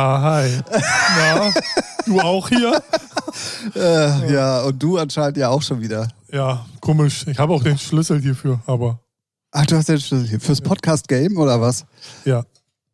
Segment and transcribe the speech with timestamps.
[0.00, 0.48] Ja, hi.
[1.18, 1.52] Na,
[2.06, 2.82] du auch hier?
[3.76, 6.08] Äh, ja, und du anscheinend ja auch schon wieder.
[6.32, 7.26] Ja, komisch.
[7.28, 8.98] Ich habe auch den Schlüssel hierfür, aber
[9.52, 10.40] Ach, du hast den Schlüssel hier.
[10.40, 11.84] Fürs Podcast-Game oder was?
[12.24, 12.44] ja.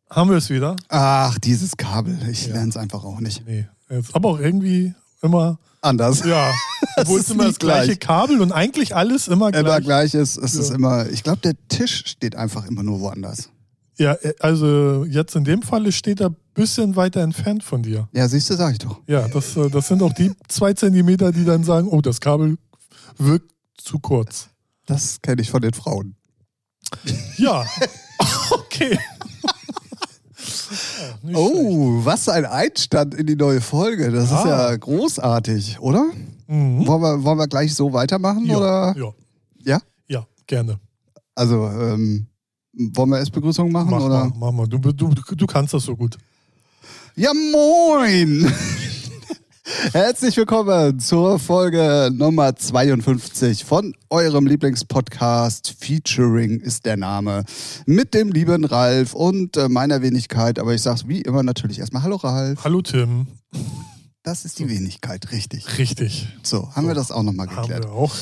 [0.09, 0.75] Haben wir es wieder?
[0.89, 2.17] Ach, dieses Kabel.
[2.29, 2.53] Ich Ja.
[2.53, 3.47] lerne es einfach auch nicht.
[3.47, 3.67] Nee.
[3.89, 4.93] Jetzt aber auch irgendwie
[5.23, 6.23] immer, Anders.
[6.23, 6.51] ja.
[6.97, 7.99] Obwohl es ist immer das gleiche gleich.
[7.99, 9.63] Kabel und eigentlich alles immer gleich.
[9.63, 10.75] Immer gleich ist, es ist Ja.
[10.75, 13.49] immer, ich glaube, der Tisch steht einfach immer nur woanders.
[13.97, 18.09] Ja, äh, also jetzt in dem Falle steht er bisschen weiter entfernt von dir.
[18.13, 18.99] Ja, siehst du, sag ich doch.
[19.07, 22.57] Ja, das, äh, das sind auch die zwei Zentimeter, die dann sagen, oh, das Kabel
[23.17, 24.49] wirkt zu kurz.
[24.85, 26.15] Das kenne ich von den Frauen.
[27.37, 27.63] Ja,
[28.51, 28.97] okay.
[30.99, 31.37] Ja, nicht schlecht.
[31.37, 34.11] Oh, was ein Einstand in die neue Folge.
[34.11, 34.69] Das ist Ah.
[34.71, 36.05] ja großartig, oder?
[36.47, 36.85] Mhm.
[36.85, 38.45] Wollen, wir, wollen wir gleich so weitermachen?
[38.45, 38.95] Ja, Oder?
[38.97, 39.11] ja,
[39.63, 39.79] Ja?
[40.07, 40.79] ja, gerne.
[41.35, 42.27] Also, ähm,
[42.73, 43.89] wollen wir erst Begrüßung machen?
[43.91, 44.25] Mach oder?
[44.25, 44.67] mal, mach mal.
[44.67, 46.17] Du, du, du kannst das so gut.
[47.19, 48.45] Ja, moin!
[49.91, 55.77] Herzlich willkommen zur Folge Nummer 52 von eurem Lieblingspodcast.
[55.79, 57.43] Featuring ist der Name.
[57.87, 60.59] Mit dem lieben Ralf und äh, meiner Wenigkeit.
[60.59, 62.63] Aber ich sag's wie immer natürlich erstmal Hallo Ralf.
[62.63, 63.25] Hallo Tim.
[64.21, 65.79] Das ist die Wenigkeit, richtig.
[65.79, 66.27] Richtig.
[66.43, 67.85] So, haben wir das auch nochmal Haben geklärt.
[67.85, 68.13] wir auch.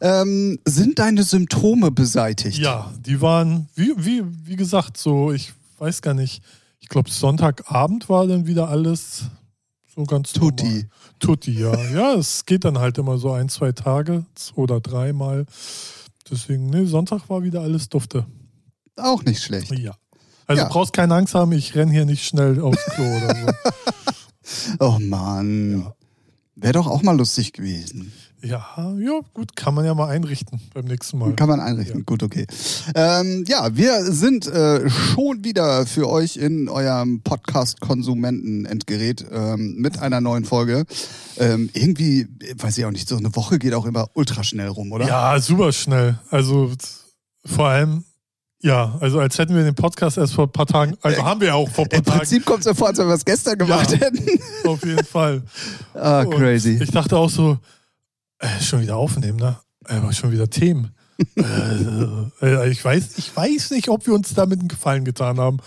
[0.00, 2.58] Ähm, sind deine Symptome beseitigt?
[2.58, 6.42] Ja, die waren, wie, wie, wie gesagt, so, ich weiß gar nicht.
[6.80, 9.24] Ich glaube, Sonntagabend war dann wieder alles
[9.94, 10.50] so ganz normal.
[10.56, 10.86] Tutti.
[11.18, 11.76] Tutti, ja.
[11.94, 14.24] Ja, es geht dann halt immer so ein, zwei Tage
[14.54, 15.46] oder dreimal.
[16.30, 18.24] Deswegen, nee, Sonntag war wieder alles dufte.
[18.96, 19.70] Auch nicht schlecht.
[19.78, 19.94] Ja.
[20.46, 20.68] Also Ja.
[20.68, 23.52] brauchst keine Angst haben, ich renn hier nicht schnell aufs Klo oder so.
[24.80, 25.82] Oh Mann.
[25.82, 25.94] Ja.
[26.56, 28.12] Wäre doch auch mal lustig gewesen.
[28.42, 28.64] Ja,
[28.98, 31.34] ja, gut, kann man ja mal einrichten beim nächsten Mal.
[31.34, 31.98] Kann man einrichten.
[31.98, 32.04] Ja.
[32.04, 32.46] Gut, okay.
[32.94, 40.20] Ähm, ja, wir sind äh, schon wieder für euch in eurem Podcast-Konsumenten-Endgerät ähm, mit einer
[40.20, 40.84] neuen Folge.
[41.38, 44.92] Ähm, irgendwie, weiß ich auch nicht, so eine Woche geht auch immer ultra schnell rum,
[44.92, 45.06] oder?
[45.06, 46.18] Ja, super schnell.
[46.30, 46.72] Also
[47.44, 48.04] vor allem,
[48.62, 51.48] ja, also als hätten wir den Podcast erst vor ein paar Tagen, also haben wir
[51.48, 53.24] ja auch vor ein paar Im Prinzip kommt es mir vor, als wenn wir es
[53.24, 53.98] gestern gemacht Ja.
[53.98, 54.26] hätten.
[54.26, 55.42] Tagen, auf jeden Fall.
[55.94, 56.78] Ah, Und crazy.
[56.82, 57.58] Ich dachte auch so,
[58.40, 59.58] äh, schon wieder aufnehmen, ne?
[59.86, 60.90] Äh, schon wieder Themen.
[61.36, 61.42] äh,
[62.46, 65.58] äh, ich, weiß, ich weiß nicht, ob wir uns damit einen Gefallen getan haben.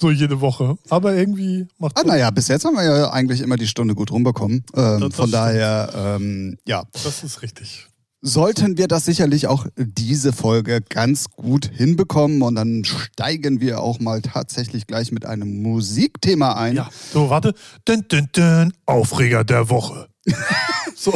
[0.00, 0.76] So jede Woche.
[0.88, 4.10] Aber irgendwie macht Ah, naja, bis jetzt haben wir ja eigentlich immer die Stunde gut
[4.10, 4.64] rumbekommen.
[4.74, 7.86] Ähm, Das- das von daher, ähm, ja, Das ist richtig.
[8.22, 14.00] sollten wir das sicherlich auch diese Folge ganz gut hinbekommen und dann steigen wir auch
[14.00, 16.76] mal tatsächlich gleich mit einem Musikthema ein.
[16.76, 17.54] Ja, so, warte.
[17.88, 20.08] Dün, dün, dün, Aufreger der Woche.
[20.96, 21.12] so.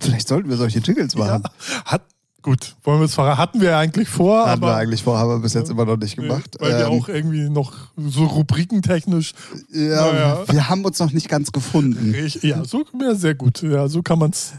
[0.00, 1.42] Vielleicht sollten wir solche Jingles machen.
[1.44, 2.02] Ja, hat,
[2.42, 3.38] gut, wollen wir es verraten?
[3.38, 5.96] Hatten wir eigentlich vor, Hatten wir aber eigentlich vor, haben wir bis jetzt immer noch
[5.96, 6.56] nicht gemacht.
[6.58, 9.32] weil wir Ähm, auch irgendwie noch so rubrikentechnisch.
[9.72, 10.44] ja, naja.
[10.50, 12.14] Wir haben uns noch nicht ganz gefunden.
[12.14, 13.62] Ich, ja, so ja, sehr gut.
[13.62, 14.52] Ja, so kann man es.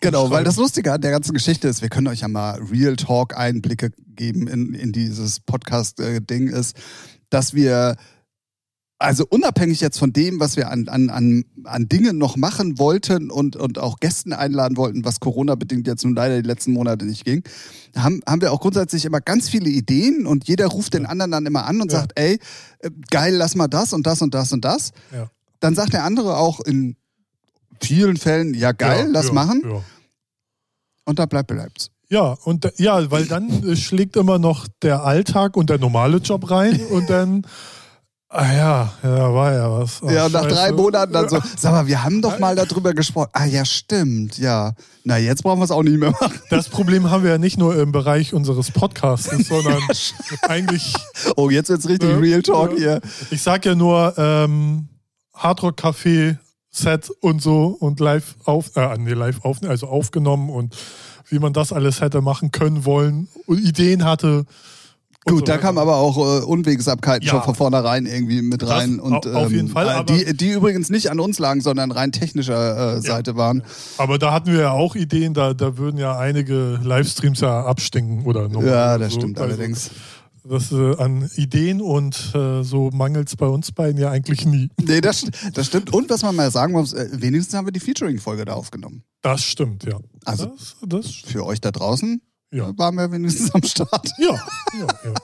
[0.00, 2.94] Genau, weil das Lustige an der ganzen Geschichte ist, wir können euch ja mal Real
[2.96, 6.76] Talk Einblicke geben in, in dieses Podcast-Ding ist,
[7.30, 7.96] dass wir
[8.98, 13.30] also unabhängig jetzt von dem, was wir an, an, an, an Dingen noch machen wollten
[13.30, 17.24] und, und auch Gästen einladen wollten, was Corona-bedingt jetzt nun leider die letzten Monate nicht
[17.24, 17.42] ging,
[17.96, 21.44] haben, haben wir auch grundsätzlich immer ganz viele Ideen und jeder ruft den anderen dann
[21.44, 21.98] immer an und Ja.
[22.00, 22.38] sagt, ey,
[22.80, 24.92] äh, geil, lass mal das und das und das und das.
[25.12, 25.28] Ja.
[25.60, 26.96] Dann sagt der andere auch in
[27.82, 29.62] vielen Fällen, ja geil, ja, lass machen.
[31.04, 31.90] Und dann bleibt bleibt's.
[32.08, 36.18] Ja, und da- ja, weil dann äh, schlägt immer noch der Alltag und der normale
[36.18, 37.46] Job rein und dann,
[38.34, 40.00] ah ja, ja, war ja was.
[40.04, 40.54] Ach, ja, und nach scheiße.
[40.54, 43.30] drei Monaten dann so, sag mal, wir haben doch mal darüber gesprochen.
[43.32, 44.74] Ah ja, stimmt, ja.
[45.04, 46.40] Na, jetzt brauchen wir es auch nicht mehr machen.
[46.50, 49.82] Das Problem haben wir ja nicht nur im Bereich unseres Podcasts, sondern
[50.42, 50.92] eigentlich,
[51.36, 52.76] Oh, jetzt wird's richtig Ja, Real Talk ja.
[52.76, 53.00] hier.
[53.30, 54.88] ich sag ja nur ähm,
[55.34, 56.38] Hardrock Café
[56.70, 60.74] Set und so und live auf, äh, nee, live auf, also aufgenommen und
[61.28, 64.44] wie man das alles hätte machen können wollen und Ideen hatte.
[65.26, 67.32] Gut, so da kamen aber auch äh, Unwegsabkeiten Ja.
[67.34, 69.00] schon von vornherein irgendwie mit Das rein.
[69.00, 72.12] Und, au- auf jeden Fall, äh, die, die übrigens nicht an uns lagen, sondern rein
[72.12, 73.62] technischer äh, Seite waren.
[73.98, 78.24] Aber da hatten wir ja auch Ideen, da, da würden ja einige Livestreams ja abstinken
[78.26, 78.62] oder noch.
[78.62, 79.20] Ja, das so.
[79.20, 79.90] stimmt Also, allerdings.
[80.46, 84.68] Das äh, an Ideen und äh, so mangelt es bei uns beiden ja eigentlich nie.
[84.78, 85.24] Nee, das,
[85.54, 85.90] das stimmt.
[85.94, 89.04] Und was man mal sagen muss, äh, wenigstens haben wir die Featuring-Folge da aufgenommen.
[89.22, 89.96] Das stimmt, ja.
[90.26, 92.20] Also- das, das Für euch da draußen
[92.54, 92.78] ja.
[92.78, 94.10] waren wir wenigstens am Start.
[94.18, 94.34] Ja,
[94.78, 95.14] ja, ja.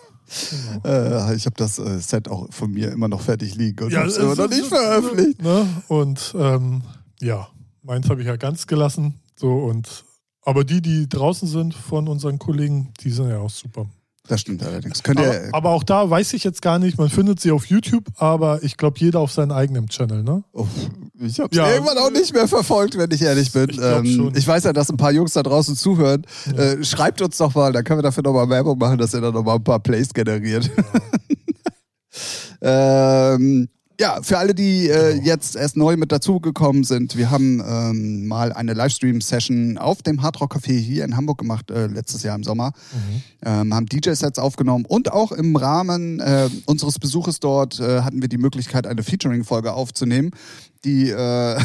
[0.50, 0.86] Genau.
[0.86, 4.00] Äh, ich habe das äh, Set auch von mir immer noch fertig liegen und Ja,
[4.00, 5.42] habe es immer noch nicht veröffentlicht.
[5.42, 5.66] Ne?
[5.88, 6.82] Und ähm,
[7.20, 7.48] ja,
[7.82, 9.14] meins habe ich ja ganz gelassen.
[9.34, 10.04] So und
[10.42, 13.86] aber die, die draußen sind von unseren Kollegen, die sind ja auch super.
[14.30, 15.02] Das stimmt allerdings.
[15.02, 17.66] Könnt ihr, aber, aber, auch da weiß ich jetzt gar nicht, man findet sie auf
[17.66, 20.44] YouTube, aber ich glaube jeder auf seinem eigenen Channel, ne?
[20.52, 20.68] Oh,
[21.18, 21.68] ich habe ja.
[21.68, 23.70] irgendwann auch nicht mehr verfolgt, wenn ich ehrlich bin.
[23.70, 26.24] Ich, ähm, ich weiß ja, dass ein paar Jungs da draußen zuhören.
[26.46, 26.62] Ja.
[26.62, 29.34] Äh, schreibt uns doch mal, dann können wir dafür nochmal Werbung machen, dass ihr dann
[29.34, 30.70] nochmal ein paar Plays generiert.
[32.62, 33.32] Ja.
[33.34, 33.68] ähm,
[34.00, 35.26] ja, für alle, die äh, genau.
[35.26, 40.56] jetzt erst neu mit dazugekommen sind, wir haben ähm, mal eine Livestream-Session auf dem Hardrock
[40.56, 42.72] Café hier in Hamburg gemacht, äh, letztes Jahr im Sommer.
[42.92, 43.22] Mhm.
[43.44, 48.28] Ähm, haben DJ-Sets aufgenommen und auch im Rahmen äh, unseres Besuches dort äh, hatten wir
[48.28, 50.30] die Möglichkeit, eine Featuring-Folge aufzunehmen,
[50.86, 51.60] die äh,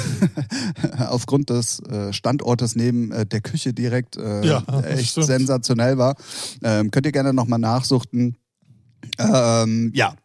[1.08, 5.28] aufgrund des äh, Standortes neben äh, der Küche direkt äh, ja, echt stimmt.
[5.28, 6.16] sensationell war.
[6.62, 8.36] Ähm, könnt ihr gerne nochmal nachsuchten.
[9.18, 10.16] Ähm, ja,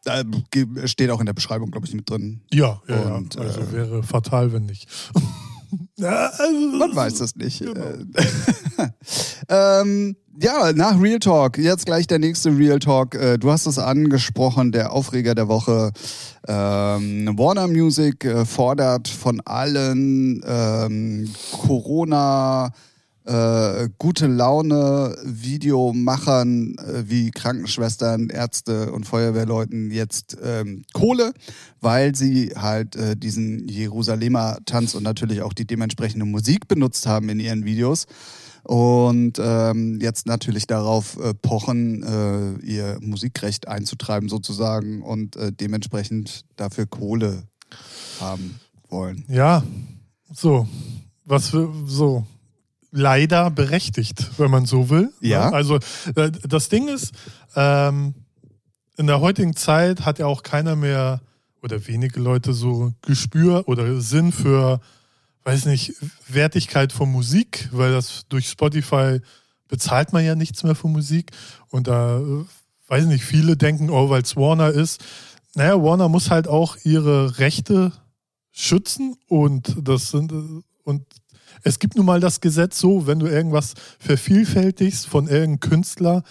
[0.85, 2.41] steht auch in der Beschreibung, glaube ich, mit drin.
[2.53, 3.43] Ja, ja, Und, ja.
[3.43, 4.89] also äh, wäre fatal, wenn nicht.
[5.99, 7.61] Man weiß es nicht.
[7.61, 7.81] Genau.
[9.49, 13.15] ähm, ja, nach Real Talk, jetzt gleich der nächste Real Talk.
[13.15, 15.93] Äh, du hast es angesprochen, der Aufreger der Woche.
[16.49, 22.73] Ähm, Warner Music äh, fordert von allen ähm, Corona-
[23.31, 31.33] äh, gute Laune Videomachern äh, wie Krankenschwestern, Ärzte und Feuerwehrleuten jetzt ähm, Kohle,
[31.81, 37.29] weil sie halt äh, diesen Jerusalemer Tanz und natürlich auch die dementsprechende Musik benutzt haben
[37.29, 38.07] in ihren Videos
[38.65, 46.45] und ähm, jetzt natürlich darauf äh, pochen, äh, ihr Musikrecht einzutreiben sozusagen und äh, dementsprechend
[46.57, 47.45] dafür Kohle
[48.19, 49.25] haben wollen.
[49.29, 49.63] Ja,
[50.33, 50.67] so.
[51.25, 52.27] Was für, so
[52.91, 55.13] leider berechtigt, wenn man so will.
[55.21, 55.51] Ja.
[55.51, 55.77] Also
[56.15, 57.13] äh, das Ding ist,
[57.57, 58.15] ähm,
[58.97, 61.21] in der heutigen Zeit hat ja auch keiner mehr
[61.63, 64.81] oder wenige Leute so Gespür oder Sinn für,
[65.45, 65.95] weiß nicht,
[66.29, 69.21] Wertigkeit von Musik, weil das durch Spotify
[69.69, 71.31] bezahlt man ja nichts mehr für Musik.
[71.71, 72.45] Und da, äh,
[72.89, 75.03] weiß nicht, viele denken, oh, weil es Warner ist.
[75.55, 77.93] Naja, Warner muss halt auch ihre Rechte
[78.53, 81.05] schützen und das sind äh, und
[81.63, 86.23] es gibt nun mal das Gesetz so, wenn du irgendwas vervielfältigst von irgendeinem Künstler,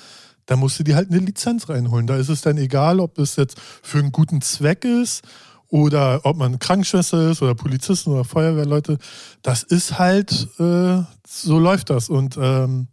[0.46, 2.08] dann musst du dir halt eine Lizenz reinholen.
[2.08, 5.24] Da ist es dann egal, ob es jetzt für einen guten Zweck ist
[5.68, 8.98] oder ob man Krankenschwester ist oder Polizisten oder Feuerwehrleute.
[9.44, 12.10] Das ist halt, äh, so läuft das.
[12.10, 12.88] Und ähm,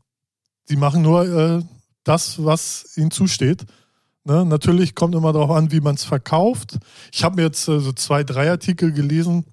[0.68, 1.62] die machen nur äh,
[2.04, 3.64] das, was ihnen zusteht.
[4.24, 4.44] Ne?
[4.44, 6.78] Natürlich kommt immer darauf an, wie man es verkauft.
[7.12, 9.44] Ich habe mir jetzt äh, so zwei, drei Artikel gelesen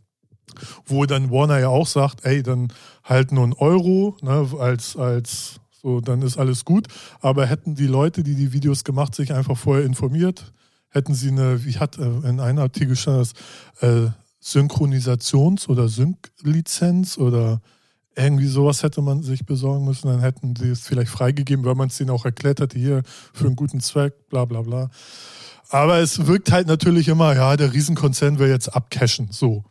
[0.86, 2.72] wo dann Warner ja auch sagt, ey, dann
[3.04, 6.88] halt nur ein Euro, ne, als, als so, dann ist alles gut.
[7.22, 10.54] Aber hätten die Leute, die die Videos gemacht, sich einfach vorher informiert,
[10.90, 13.34] hätten sie eine, wie hat äh, in einem Artikel stand das,
[13.82, 14.10] äh,
[14.42, 17.62] Synchronisations- oder Sync-Lizenz oder
[18.16, 21.88] irgendwie sowas hätte man sich besorgen müssen, dann hätten sie es vielleicht freigegeben, weil man
[21.88, 23.04] es denen auch erklärt hätte, hier
[23.34, 24.90] für einen guten Zweck, bla bla bla.
[25.70, 29.64] Aber es wirkt halt natürlich immer, ja, der Riesenkonzern will jetzt abcashen, so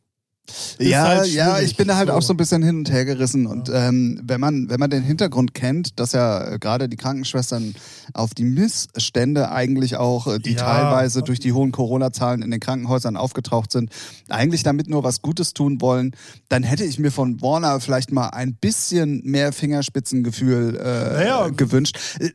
[0.78, 2.14] ja, halt ja, ich bin da halt so.
[2.14, 3.46] auch so ein bisschen hin und her gerissen.
[3.46, 7.74] Und ähm, wenn man, wenn man den Hintergrund kennt, dass ja äh, gerade die Krankenschwestern
[8.12, 10.60] auf die Missstände eigentlich auch, äh, die ja.
[10.60, 13.90] teilweise durch die hohen Corona-Zahlen in den Krankenhäusern aufgetaucht sind,
[14.28, 16.12] eigentlich damit nur was Gutes tun wollen,
[16.48, 21.98] dann hätte ich mir von Warner vielleicht mal ein bisschen mehr Fingerspitzengefühl äh, naja, gewünscht.
[22.18, 22.30] Äh,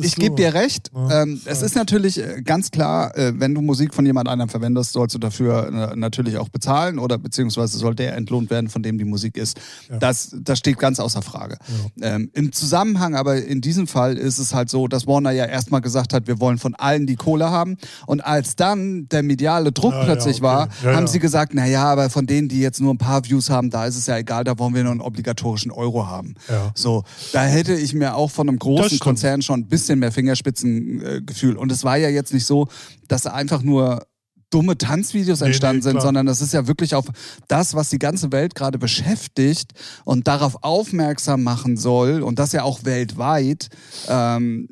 [0.00, 0.20] ich so.
[0.20, 0.90] gebe dir recht.
[0.94, 5.14] Ja, ähm, es ist natürlich ganz klar, wenn du Musik von jemand anderem verwendest, sollst
[5.14, 9.04] du dafür natürlich auch bezahlen oder beziehungsweise beziehungsweise soll der entlohnt werden, von dem die
[9.04, 9.58] Musik ist.
[9.88, 9.98] Ja.
[9.98, 11.56] Das, das steht ganz außer Frage.
[11.96, 12.14] Ja.
[12.14, 15.80] Ähm, Im Zusammenhang aber in diesem Fall ist es halt so, dass Warner ja erstmal
[15.80, 17.76] gesagt hat, wir wollen von allen die Kohle haben.
[18.06, 20.44] Und als dann der mediale Druck ja, plötzlich okay.
[20.44, 23.70] war, haben sie gesagt, naja, aber von denen, die jetzt nur ein paar Views haben,
[23.70, 26.34] da ist es ja egal, da wollen wir nur einen obligatorischen Euro haben.
[26.74, 31.56] So, da hätte ich mir auch von einem großen Konzern schon ein bisschen mehr Fingerspitzengefühl.
[31.56, 32.68] Und es war ja jetzt nicht so,
[33.08, 34.02] dass einfach nur
[34.50, 37.06] dumme Tanzvideos entstanden nee, nee, sind, sondern das ist ja wirklich auf
[37.48, 39.72] das, was die ganze Welt gerade beschäftigt
[40.04, 43.68] und darauf aufmerksam machen soll und das ja auch weltweit.
[44.08, 44.68] Ähm,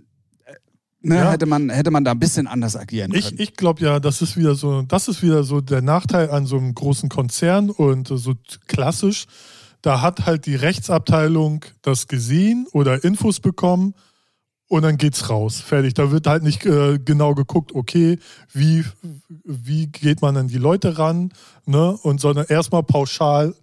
[1.03, 1.31] Ne, ja.
[1.31, 3.35] hätte, man, hätte man da ein bisschen anders agieren können.
[3.35, 6.47] Ich, ich glaube ja, das ist wieder so, das ist wieder so der Nachteil an
[6.47, 8.35] so einem großen Konzern und so
[8.67, 9.27] klassisch.
[9.83, 13.95] Da hat halt die Rechtsabteilung das gesehen oder Infos bekommen
[14.69, 15.61] und dann geht's raus.
[15.61, 15.95] Fertig.
[15.95, 18.19] Da wird halt nicht äh, genau geguckt, okay,
[18.53, 18.85] wie,
[19.45, 21.33] wie geht man an die Leute ran,
[21.67, 21.97] ne?
[22.03, 23.55] Und sondern erstmal pauschal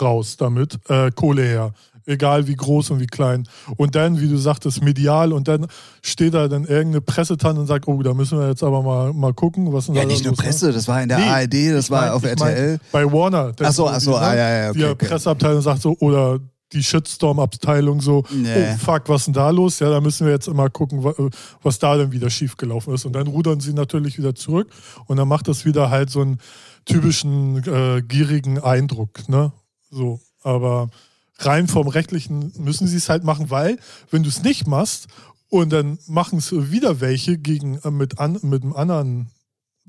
[0.00, 1.72] raus damit, äh, Kohle her.
[2.04, 3.46] Egal wie groß und wie klein.
[3.76, 5.68] Und dann, wie du sagtest, medial und dann
[6.02, 9.32] steht da dann irgendeine Pressetanne und sagt, oh, da müssen wir jetzt aber mal, mal
[9.32, 10.72] gucken, was denn Ja, nicht nur Presse, ne?
[10.72, 12.70] das war in der nee, ARD, das war mein, auf RTL.
[12.70, 13.52] Mein, bei Warner.
[13.60, 15.06] Achso, achso, ah, ja, ja, okay, Die okay.
[15.06, 16.40] Presseabteilung sagt so, oder
[16.72, 18.72] die Shitstorm-Abteilung so, Nee.
[18.74, 19.78] oh fuck, was ist denn da los?
[19.78, 21.14] Ja, da müssen wir jetzt immer gucken, wa-
[21.62, 23.04] was da denn wieder schiefgelaufen ist.
[23.04, 24.70] Und dann rudern sie natürlich wieder zurück
[25.06, 26.38] und dann macht das wieder halt so einen
[26.84, 29.28] typischen äh, gierigen Eindruck.
[29.28, 29.52] Ne?
[29.90, 30.88] So, aber
[31.38, 33.78] rein vom Rechtlichen müssen sie es halt machen, weil,
[34.10, 35.06] wenn du es nicht machst
[35.48, 39.30] und dann machen es wieder welche gegen, äh, mit, an, mit einem anderen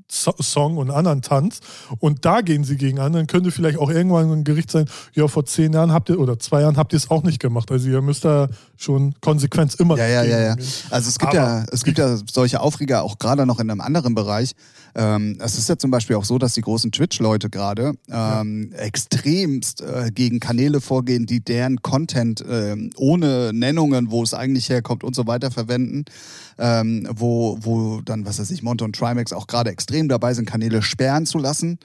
[0.08, 1.60] Song und anderen Tanz
[1.98, 5.26] und da gehen sie gegen an, dann könnte vielleicht auch irgendwann ein Gericht sein, ja,
[5.28, 7.70] vor zehn Jahren habt ihr oder zwei Jahren habt ihr es auch nicht gemacht.
[7.72, 10.56] Also ihr müsst da schon Konsequenz immer Ja, ja, ja, ja.
[10.90, 13.80] Also es gibt Aber- ja, es gibt ja solche Aufreger auch gerade noch in einem
[13.80, 14.54] anderen Bereich.
[14.96, 19.80] Ähm, es ist ja zum Beispiel auch so, dass die großen Twitch-Leute gerade ähm, extremst
[19.80, 25.14] äh, gegen Kanäle vorgehen, die deren Content ähm, ohne Nennungen, wo es eigentlich herkommt und
[25.16, 26.04] so weiter verwenden.
[26.56, 30.46] Ähm, wo, wo dann, was weiß ich, Monte und Trimax auch gerade extrem dabei sind,
[30.46, 31.78] Kanäle sperren zu lassen.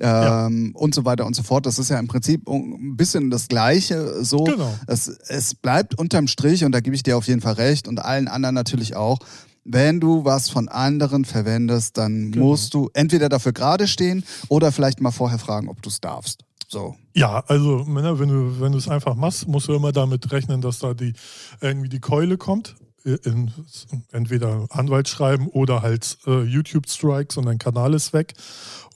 [0.00, 1.66] Ähm, und so weiter und so fort.
[1.66, 4.24] Das ist ja im Prinzip ein bisschen das Gleiche.
[4.24, 4.72] So, Genau.
[4.86, 7.98] es, es bleibt unterm Strich, und da gebe ich dir auf jeden Fall recht und
[8.02, 9.18] allen anderen natürlich auch,
[9.64, 12.46] wenn du was von anderen verwendest, dann Genau.
[12.46, 16.44] musst du entweder dafür gerade stehen oder vielleicht mal vorher fragen, ob du es darfst.
[16.68, 16.96] So.
[17.14, 20.62] Ja, also ne, wenn du wenn du es einfach machst, musst du immer damit rechnen,
[20.62, 21.12] dass da die
[21.60, 22.76] irgendwie die Keule kommt.
[23.04, 23.50] In,
[24.12, 28.32] entweder Anwalt schreiben oder halt äh, YouTube Strikes und dein Kanal ist weg.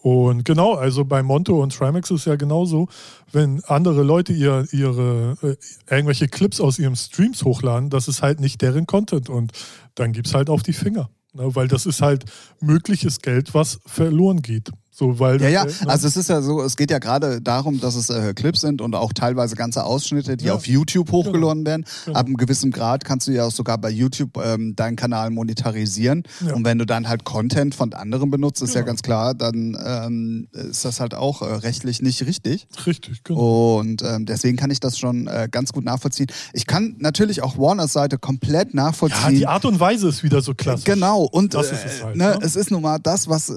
[0.07, 2.87] Und genau, also bei Monto und Trimax ist ja genauso,
[3.33, 5.57] wenn andere Leute ihr, ihre äh,
[5.93, 9.51] irgendwelche Clips aus ihren Streams hochladen, das ist halt nicht deren Content und
[9.97, 11.11] dann gibt's halt auf die Finger.
[11.33, 12.25] Ne, weil das ist halt
[12.61, 14.71] mögliches Geld, was verloren geht.
[14.99, 15.75] So, weil, Ja, ja, äh, ne?
[15.89, 18.81] also es ist ja so, es geht ja gerade darum, dass es äh, Clips sind
[18.81, 20.55] und auch teilweise ganze Ausschnitte, die Ja.
[20.55, 21.85] auf YouTube hochgeladen werden.
[22.07, 22.19] Genau.
[22.19, 26.23] Ab einem gewissen Grad kannst du ja auch sogar bei YouTube ähm, deinen Kanal monetarisieren.
[26.47, 26.55] Ja.
[26.55, 28.87] Und wenn du dann halt Content von anderen benutzt, ist ja Genau.
[28.93, 32.67] ganz klar, dann ähm, ist das halt auch äh, rechtlich nicht richtig.
[32.87, 33.79] Richtig, genau.
[33.81, 36.29] Und ähm, deswegen kann ich das schon äh, ganz gut nachvollziehen.
[36.55, 39.35] Ich kann natürlich auch Warners Seite komplett Ja, nachvollziehen.
[39.35, 40.85] die Art und Weise ist wieder so klasse.
[40.85, 42.39] Genau, und Das äh, ist es halt, ne, ne?
[42.41, 43.53] es ist nun mal das, was.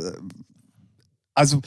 [1.39, 1.61] Also,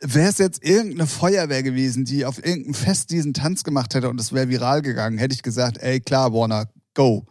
[0.00, 4.20] wäre es jetzt irgendeine Feuerwehr gewesen, die auf irgendeinem Fest diesen Tanz gemacht hätte und
[4.20, 7.26] es wäre viral gegangen, hätte ich gesagt, ey, klar, Warner, go.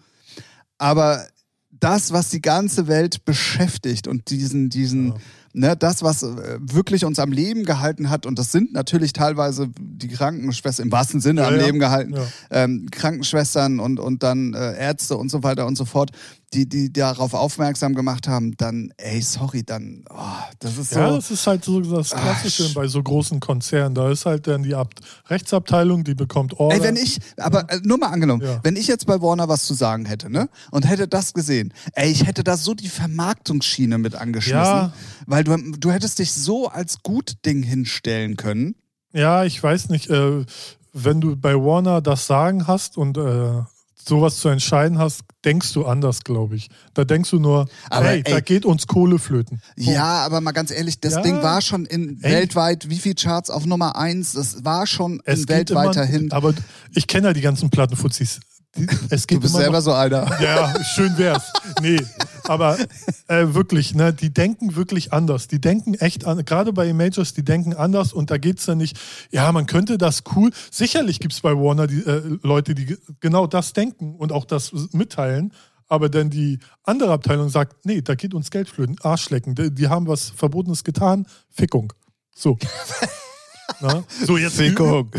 [0.77, 1.25] Aber
[1.71, 5.15] das, was die ganze Welt beschäftigt und diesen, diesen, Ja.
[5.53, 9.69] ne, das, was äh, wirklich uns am Leben gehalten hat, und das sind natürlich teilweise
[9.79, 11.65] die Krankenschwestern, im wahrsten Sinne Ja, am ja.
[11.65, 12.15] Leben gehalten,
[12.51, 16.11] ähm, Krankenschwestern und, und dann äh, Ärzte und so weiter und so fort,
[16.53, 20.15] die, die darauf aufmerksam gemacht haben, dann, ey, sorry, dann, oh,
[20.59, 20.99] das ist so.
[20.99, 23.93] Ja, das ist halt so das Klassische Ach, bei so großen Konzernen.
[23.95, 24.93] Da ist halt dann die Ab
[25.29, 26.75] Rechtsabteilung, die bekommt Order.
[26.77, 28.59] Ey, wenn ich, aber äh, nur mal angenommen, Ja.
[28.63, 32.09] wenn ich jetzt bei Warner was zu sagen hätte, ne, und hätte das gesehen, ey,
[32.11, 34.93] ich hätte da so die Vermarktungsschiene mit angeschmissen, Ja.
[35.27, 38.75] weil du, du hättest dich so als gut Ding hinstellen können.
[39.13, 40.45] ja, ich weiß nicht, äh,
[40.93, 43.61] wenn du bei Warner das Sagen hast und äh,
[44.09, 46.67] sowas zu entscheiden hast, denkst du anders, glaube ich.
[46.93, 48.41] Da denkst du nur, Aber, hey, da ey.
[48.41, 49.61] geht uns Kohle flöten.
[49.77, 51.21] Ja, aber mal ganz ehrlich, das Ja.
[51.21, 52.31] Ding war schon in Ey.
[52.33, 56.11] weltweit, wie viel Charts auf Nummer eins, das war schon Es in geht weltweiter immer,
[56.11, 56.31] hin.
[56.33, 56.53] Aber
[56.93, 58.41] ich kenne ja die ganzen Plattenfuzis.
[59.09, 60.27] Es geht Du bist immer selber noch, so einer.
[60.41, 61.51] Ja, schön wär's.
[61.81, 61.99] Nee,
[62.45, 62.77] aber
[63.27, 65.47] äh, wirklich, ne, die denken wirklich anders.
[65.47, 68.97] Die denken echt an, gerade bei Majors, die denken anders und da geht's dann nicht,
[69.31, 70.51] ja, man könnte das cool.
[70.71, 74.71] Sicherlich gibt's bei Warner die, äh, Leute, die ge- genau das denken und auch das
[74.91, 75.51] mitteilen.
[75.87, 79.55] Aber dann die andere Abteilung sagt, nee, da geht uns Geld flöten, Arschlecken.
[79.55, 81.91] Die, die haben was Verbotenes getan, Fickung.
[82.35, 82.57] So.
[83.81, 84.03] Na?
[84.25, 85.09] So jetzt Fickung.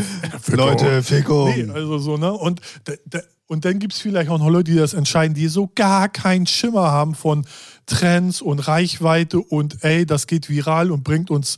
[0.47, 1.49] Leute, Fickung.
[1.49, 2.31] Nee, also so, ne?
[2.31, 3.19] Und, da, da,
[3.51, 6.47] und dann gibt es vielleicht auch noch Leute, die das entscheiden, die so gar keinen
[6.47, 7.45] Schimmer haben von
[7.85, 11.57] Trends und Reichweite und ey, das geht viral und bringt uns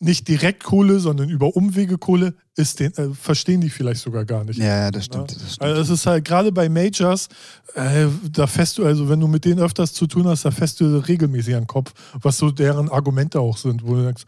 [0.00, 4.42] nicht direkt Kohle, sondern über Umwege Kohle, ist den, äh, verstehen die vielleicht sogar gar
[4.44, 4.58] nicht.
[4.58, 5.32] Ja, ja, das stimmt.
[5.32, 5.38] Ja.
[5.38, 5.70] Das stimmt.
[5.70, 7.28] Also es ist halt gerade bei Majors,
[7.74, 10.80] äh, da fässt du, also wenn du mit denen öfters zu tun hast, da fässt
[10.80, 14.24] du regelmäßig an den Kopf, was so deren Argumente auch sind, wo du denkst,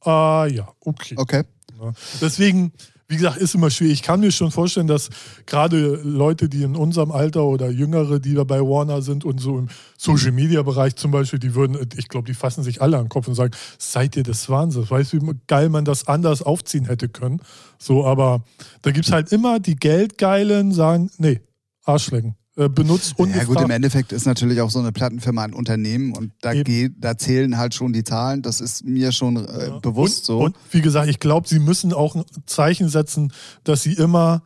[0.00, 1.14] ah ja, okay.
[1.16, 1.44] Okay.
[1.80, 1.92] Ja.
[2.20, 2.72] Deswegen,
[3.08, 3.94] wie gesagt, ist immer schwierig.
[3.94, 5.10] Ich kann mir schon vorstellen, dass
[5.46, 9.58] gerade Leute, die in unserem Alter oder Jüngere, die da bei Warner sind und so
[9.58, 13.04] im Social Media Bereich zum Beispiel, die würden, ich glaube, die fassen sich alle an
[13.04, 14.90] den Kopf und sagen, seid ihr des Wahnsinns?
[14.90, 17.40] Weißt du, wie geil man das anders aufziehen hätte können?
[17.78, 18.42] So, aber
[18.82, 21.40] da gibt es halt immer die Geldgeilen, sagen, nee,
[21.84, 22.34] Arschlecken.
[22.56, 23.70] Äh, benutzt Ja gut, im.
[23.70, 27.74] Endeffekt ist natürlich auch so eine Plattenfirma ein Unternehmen und da, geht, da zählen halt
[27.74, 28.40] schon die Zahlen.
[28.40, 29.78] Das ist mir schon äh, Ja.
[29.78, 30.38] bewusst und, so.
[30.44, 33.32] Und wie gesagt, ich glaube, sie müssen auch ein Zeichen setzen,
[33.64, 34.42] dass sie immer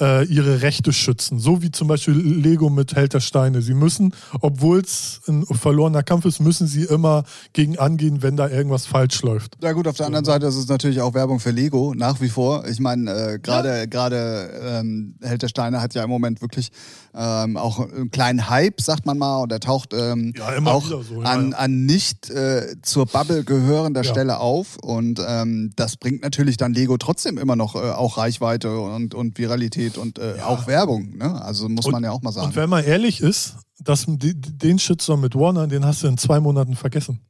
[0.00, 1.38] äh, ihre Rechte schützen.
[1.38, 3.62] So wie zum Beispiel Lego mit Held der Steine.
[3.62, 8.48] Sie müssen, obwohl es ein verlorener Kampf ist, müssen sie immer gegen angehen, wenn da
[8.48, 9.56] irgendwas falsch läuft.
[9.62, 12.28] Ja gut, auf der anderen Seite ist es natürlich auch Werbung für Lego, nach wie
[12.28, 12.66] vor.
[12.66, 14.80] Ich meine, äh, gerade ja.
[14.80, 16.70] ähm, Held der Steine hat ja im Moment wirklich
[17.16, 21.02] ähm, auch einen kleinen Hype, sagt man mal, und er taucht ähm, ja, auch so,
[21.22, 24.76] ja, an, an nicht äh, zur Bubble gehörender Stelle auf.
[24.82, 29.38] Und ähm, das bringt natürlich dann Lego trotzdem immer noch äh, auch Reichweite und, und
[29.38, 31.16] Viralität und äh, auch Werbung.
[31.16, 31.40] Ne?
[31.42, 32.48] Also muss und, man ja auch mal sagen.
[32.48, 36.40] Und wenn man ehrlich ist, das, den Shitstorm mit Warner, den hast du in zwei
[36.40, 37.20] Monaten vergessen.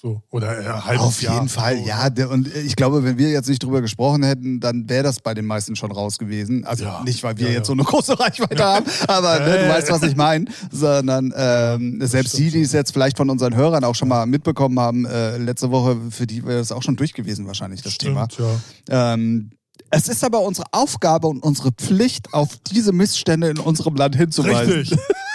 [0.00, 1.48] So, oder ja, halbes Auf jeden Jahr.
[1.48, 2.08] Fall, so, ja.
[2.08, 5.34] Der, und ich glaube, wenn wir jetzt nicht drüber gesprochen hätten, dann wäre das bei
[5.34, 6.64] den meisten schon raus gewesen.
[6.64, 9.68] Also ja, nicht, weil wir ja, jetzt so eine große Reichweite haben, aber ne, du
[9.68, 10.44] weißt, was ich meine.
[10.70, 14.78] Sondern ähm, selbst die, die es jetzt vielleicht von unseren Hörern auch schon mal mitbekommen
[14.78, 18.30] haben, äh, letzte Woche, für die wäre es auch schon durch gewesen, wahrscheinlich, das Stimmt,
[18.36, 18.60] Thema.
[18.88, 19.14] Ja.
[19.14, 19.50] Ähm,
[19.90, 24.74] es ist aber unsere Aufgabe und unsere Pflicht, auf diese Missstände in unserem Land hinzuweisen.
[24.74, 24.98] Richtig.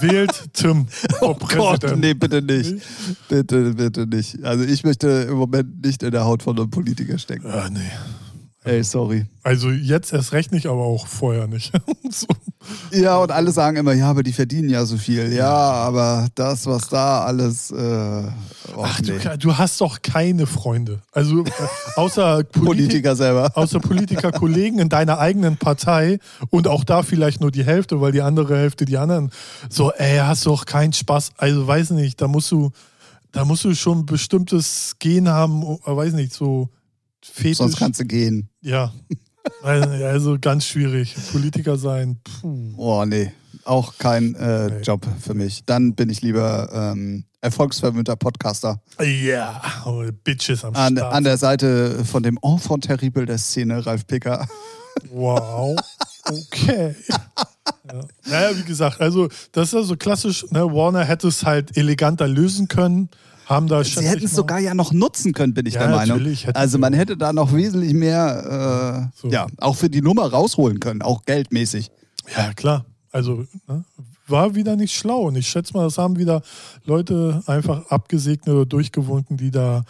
[0.00, 0.86] Wählt Tim.
[1.20, 2.76] Oh Gott, nee, bitte nicht.
[3.28, 4.42] Bitte, bitte nicht.
[4.42, 7.46] Also ich möchte im Moment nicht in der Haut von einem Politiker stecken.
[7.46, 7.80] Ah, nee.
[8.62, 9.24] Ey, sorry.
[9.42, 11.72] Also jetzt erst recht nicht, aber auch vorher nicht.
[12.10, 12.26] so.
[12.92, 15.32] Ja, und alle sagen immer, ja, aber die verdienen ja so viel.
[15.32, 17.70] Ja, aber das, was da alles.
[17.70, 17.74] Äh,
[18.76, 19.18] oh, Ach, nee.
[19.18, 21.00] du, du, hast doch keine Freunde.
[21.12, 21.50] Also äh,
[21.96, 23.50] außer Politi Politiker selber.
[23.54, 26.18] Außer Politiker, Kollegen in deiner eigenen Partei
[26.50, 29.30] und auch da vielleicht nur die Hälfte, weil die andere Hälfte die anderen.
[29.70, 31.30] So, ey, hast doch keinen Spaß.
[31.38, 32.72] Also weiß nicht, da musst du,
[33.32, 36.68] da musst du schon ein bestimmtes Gen haben, weiß nicht, so
[37.22, 37.58] Fetisch.
[37.58, 38.50] Sonst kannst du gehen.
[38.60, 38.92] Ja.
[39.62, 41.14] Also ganz schwierig.
[41.32, 42.20] Politiker sein.
[42.22, 42.74] Puh.
[42.76, 43.32] Oh, nee.
[43.64, 44.80] Auch kein äh, nee.
[44.82, 45.64] Job für mich.
[45.64, 48.80] Dann bin ich lieber ähm, erfolgsverwöhnter Podcaster.
[48.98, 49.62] Ja, yeah.
[49.86, 51.14] oh, Bitches am an, Start.
[51.14, 54.46] An der Seite von dem Enfant terrible der Szene, Ralf Picker.
[55.10, 55.78] Wow.
[56.24, 56.94] Okay.
[57.08, 58.00] ja.
[58.26, 60.64] Naja, wie gesagt, also das ist ja so klassisch, ne?
[60.66, 63.08] Warner hätte es halt eleganter lösen können
[63.50, 66.36] haben da Sie hätten es sogar ja noch nutzen können, bin ich ja, der Meinung.
[66.54, 69.28] Also man hätte da noch wesentlich mehr, äh, so.
[69.28, 71.90] ja, auch für die Nummer rausholen können, auch geldmäßig.
[72.36, 72.86] Ja, klar.
[73.10, 73.84] Also ne,
[74.28, 75.22] war wieder nicht schlau.
[75.22, 76.42] Und ich schätze mal, das haben wieder
[76.84, 79.84] Leute einfach abgesegnet oder durchgewunken, die da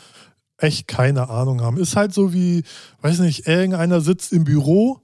[0.56, 1.76] echt keine Ahnung haben.
[1.76, 2.64] Ist halt so wie,
[3.02, 5.00] weiß nicht, irgendeiner sitzt im Büro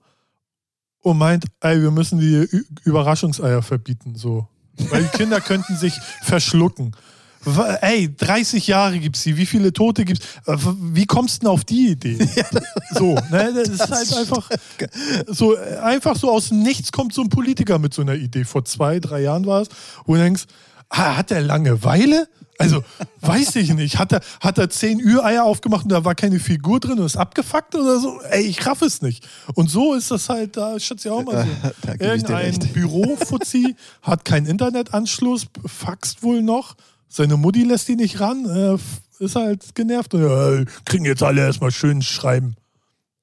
[1.03, 2.49] und meint, ey, wir müssen die
[2.85, 4.49] Überraschungseier verbieten, so.
[4.91, 6.95] Weil die Kinder könnten sich verschlucken.
[7.81, 9.37] Ey, 30 Jahre gibt's die.
[9.37, 10.27] Wie viele Tote gibt's?
[10.47, 10.57] Äh,
[10.93, 12.19] wie kommst du denn auf die Idee?
[12.91, 13.53] so, ne?
[13.57, 14.51] Das ist halt einfach
[15.29, 18.45] so, einfach so aus dem Nichts kommt so ein Politiker mit so einer Idee.
[18.45, 19.69] Vor zwei, drei Jahren war es,
[20.05, 20.45] wo du denkst,
[20.89, 22.29] ah, hat der Langeweile?
[22.59, 22.83] Also,
[23.21, 23.99] weiß ich nicht.
[23.99, 27.17] Hat er, hat er zehn Ü-Eier aufgemacht und da war keine Figur drin und ist
[27.17, 28.21] abgefuckt oder so?
[28.31, 29.27] Ey, ich raff es nicht.
[29.55, 31.71] Und so ist das halt, da schätze ich auch mal so.
[31.83, 36.75] Da, da Irgendein Bürofuzzi hat keinen Internetanschluss, faxt wohl noch
[37.09, 41.43] seine Mutti lässt ihn nicht ran, äh, ist halt genervt und äh, kriegen jetzt alle
[41.43, 42.57] erstmal schön schreiben.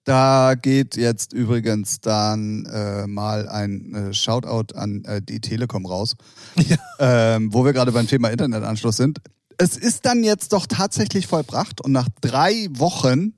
[0.05, 6.15] Da geht jetzt übrigens dann äh, mal ein äh, Shoutout an äh, die Telekom raus,
[6.57, 6.77] ja.
[6.99, 9.19] ähm, wo wir gerade beim Thema Internetanschluss sind.
[9.57, 13.33] Es ist dann jetzt doch tatsächlich vollbracht und nach drei Wochen,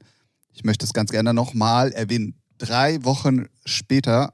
[0.53, 4.33] ich möchte es ganz gerne nochmal erwähnen, drei Wochen später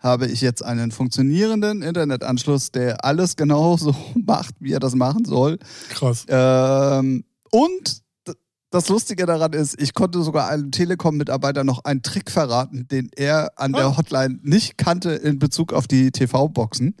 [0.00, 5.58] habe ich jetzt einen funktionierenden Internetanschluss, der alles genauso macht, wie er das machen soll.
[5.90, 6.26] Krass.
[6.28, 8.02] Ähm, und
[8.70, 13.52] das Lustige daran ist, ich konnte sogar einem Telekom-Mitarbeiter noch einen Trick verraten, den er
[13.56, 13.96] an der ah.
[13.96, 16.94] Hotline nicht kannte in Bezug auf die TV-Boxen.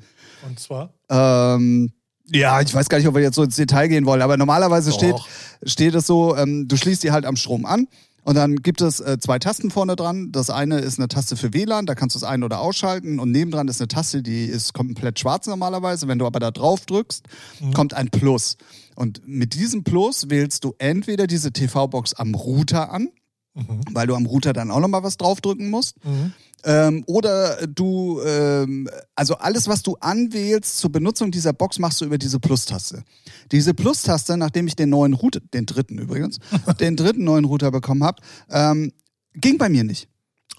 [0.46, 0.92] Und zwar?
[1.08, 1.92] Ähm,
[2.26, 4.92] ja, ich weiß gar nicht, ob wir jetzt so ins Detail gehen wollen, aber normalerweise
[4.92, 5.16] steht,
[5.64, 7.86] steht es so, ähm, du schließt die halt am Strom an
[8.22, 10.30] und dann gibt es äh, zwei Tasten vorne dran.
[10.32, 13.18] Das eine ist eine Taste für WLAN, da kannst du es ein- oder ausschalten.
[13.18, 16.06] Und nebendran ist eine Taste, die ist komplett schwarz normalerweise.
[16.08, 17.26] Wenn du aber da drauf drückst,
[17.60, 17.72] mhm.
[17.72, 18.56] kommt ein Plus.
[18.94, 23.08] Und mit diesem Plus wählst du entweder diese TV-Box am Router an,
[23.54, 23.80] mhm.
[23.92, 26.04] weil du am Router dann auch nochmal was draufdrücken musst.
[26.04, 26.32] Mhm.
[26.64, 32.04] Ähm, oder du, ähm, also alles, was du anwählst zur Benutzung dieser Box, machst du
[32.04, 33.04] über diese Plus-Taste.
[33.52, 36.38] Diese Plus-Taste, nachdem ich den neuen Router, den dritten übrigens,
[36.80, 38.92] den dritten neuen Router bekommen habe, ähm,
[39.34, 40.08] ging bei mir nicht.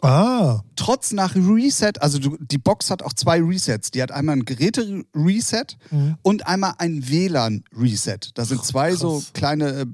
[0.02, 0.62] Ah.
[0.76, 3.92] Trotz nach Reset, also du, die Box hat auch zwei Resets.
[3.92, 6.18] Die hat einmal ein Geräte-Reset mhm.
[6.24, 8.32] und einmal ein WLAN-Reset.
[8.34, 9.00] Da sind zwei Krass.
[9.00, 9.86] so kleine äh,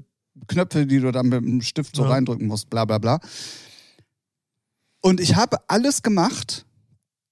[0.46, 2.10] Knöpfe, die du dann mit dem Stift so ja.
[2.10, 3.20] reindrücken musst, bla bla bla.
[5.00, 6.66] Und ich habe alles gemacht,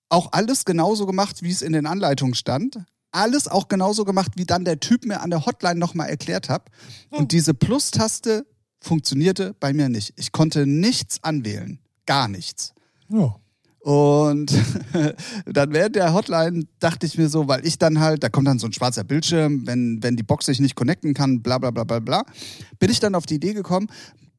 [0.09, 2.79] auch alles genauso gemacht, wie es in den Anleitungen stand.
[3.11, 6.69] Alles auch genauso gemacht, wie dann der Typ mir an der Hotline nochmal erklärt hat.
[7.11, 7.29] Und hm.
[7.29, 8.47] diese Plus-Taste
[8.81, 10.13] funktionierte bei mir nicht.
[10.17, 11.79] Ich konnte nichts anwählen.
[12.05, 12.75] Gar nichts.
[13.09, 13.37] Ja.
[13.81, 14.53] Und
[15.47, 18.59] dann während der Hotline dachte ich mir so, weil ich dann halt, da kommt dann
[18.59, 21.85] so ein schwarzer Bildschirm, wenn, wenn die Box sich nicht connecten kann, bla bla bla
[21.85, 22.25] bla bla,
[22.81, 23.87] bin ich dann auf die Idee gekommen,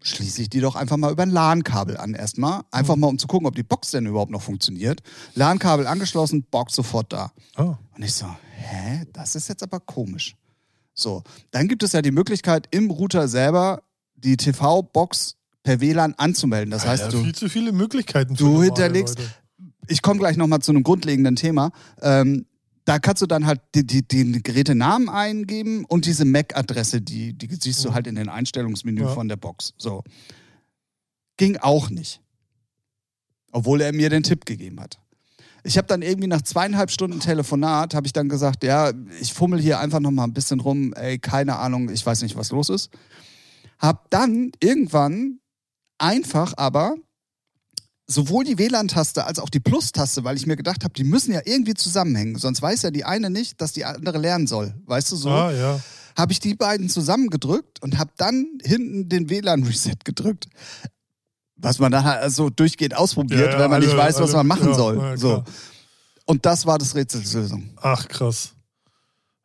[0.02, 2.62] schließe ich die doch einfach mal über ein LAN-Kabel an erstmal.
[2.72, 5.02] Einfach mal, um zu gucken, ob die Box denn überhaupt noch funktioniert.
[5.36, 7.32] LAN-Kabel angeschlossen, Box sofort da.
[7.58, 7.76] Oh.
[7.96, 10.36] Und ich so, hä, das ist jetzt aber komisch.
[10.94, 13.84] So, dann gibt es ja die Möglichkeit, im Router selber
[14.16, 16.72] die TV-Box per WLAN anzumelden.
[16.72, 18.34] Das heißt, du, viel zu viele Möglichkeiten.
[18.36, 19.32] du hinterlegst- Leute.
[19.88, 21.72] ich komme gleich nochmal zu einem grundlegenden Thema.
[22.02, 22.47] Ähm,
[22.88, 27.54] da kannst du dann halt die, die, den Gerätenamen eingeben und diese MAC-Adresse, die, die
[27.54, 29.08] siehst du halt in den Einstellungsmenü Ja.
[29.10, 29.74] von der Box.
[29.78, 30.06] So.
[31.36, 32.22] Ging auch nicht.
[33.52, 35.00] Obwohl er mir den Tipp gegeben hat.
[35.64, 39.60] Ich habe dann irgendwie nach zweieinhalb Stunden Telefonat, habe ich dann gesagt, ja, ich fummel
[39.60, 42.70] hier einfach noch mal ein bisschen rum, ey, keine Ahnung, ich weiß nicht, was los
[42.70, 42.90] ist.
[43.80, 45.40] Hab dann irgendwann
[45.98, 46.96] einfach aber
[48.08, 51.42] sowohl die WLAN-Taste als auch die Plus-Taste, weil ich mir gedacht habe, die müssen ja
[51.46, 52.38] irgendwie zusammenhängen.
[52.38, 54.74] Sonst weiß ja die eine nicht, dass die andere lernen soll.
[54.86, 55.30] Weißt du so?
[55.30, 55.80] Ah, ja.
[56.18, 60.48] Habe ich die beiden zusammengedrückt und habe dann hinten den WLAN-Reset gedrückt.
[61.58, 64.30] Was man dann halt also durchgehend ausprobiert, Ja, ja, wenn man nicht alle- weiß, was
[64.34, 65.18] alle- man machen soll.
[65.18, 65.44] so.
[66.26, 67.72] Und das war das Rätselslösung.
[67.78, 68.54] Ach, krass.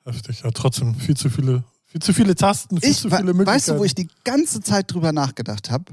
[0.05, 0.40] Heftig.
[0.42, 3.46] Ja, trotzdem viel zu viele, viel zu viele Tasten, viel Ich, zu viele Möglichkeiten.
[3.57, 5.92] weißt du, wo ich die ganze Zeit drüber nachgedacht habe?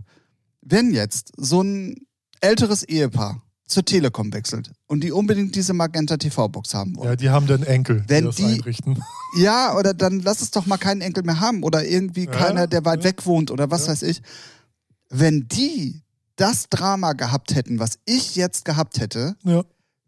[0.61, 1.95] Wenn jetzt so ein
[2.41, 7.09] älteres Ehepaar zur Telekom wechselt und die unbedingt diese Magenta TV-Box haben wollen.
[7.09, 9.03] Ja, die haben dann Enkel, Wenn die das die- einrichten.
[9.37, 12.65] Ja, oder dann lass es doch mal keinen Enkel mehr haben oder irgendwie Ja, keiner,
[12.65, 13.09] der weit ja.
[13.11, 13.91] weg wohnt oder was Ja.
[13.91, 14.23] weiß ich.
[15.09, 16.01] Wenn die
[16.35, 19.35] das Drama gehabt hätten, was ich jetzt gehabt hätte,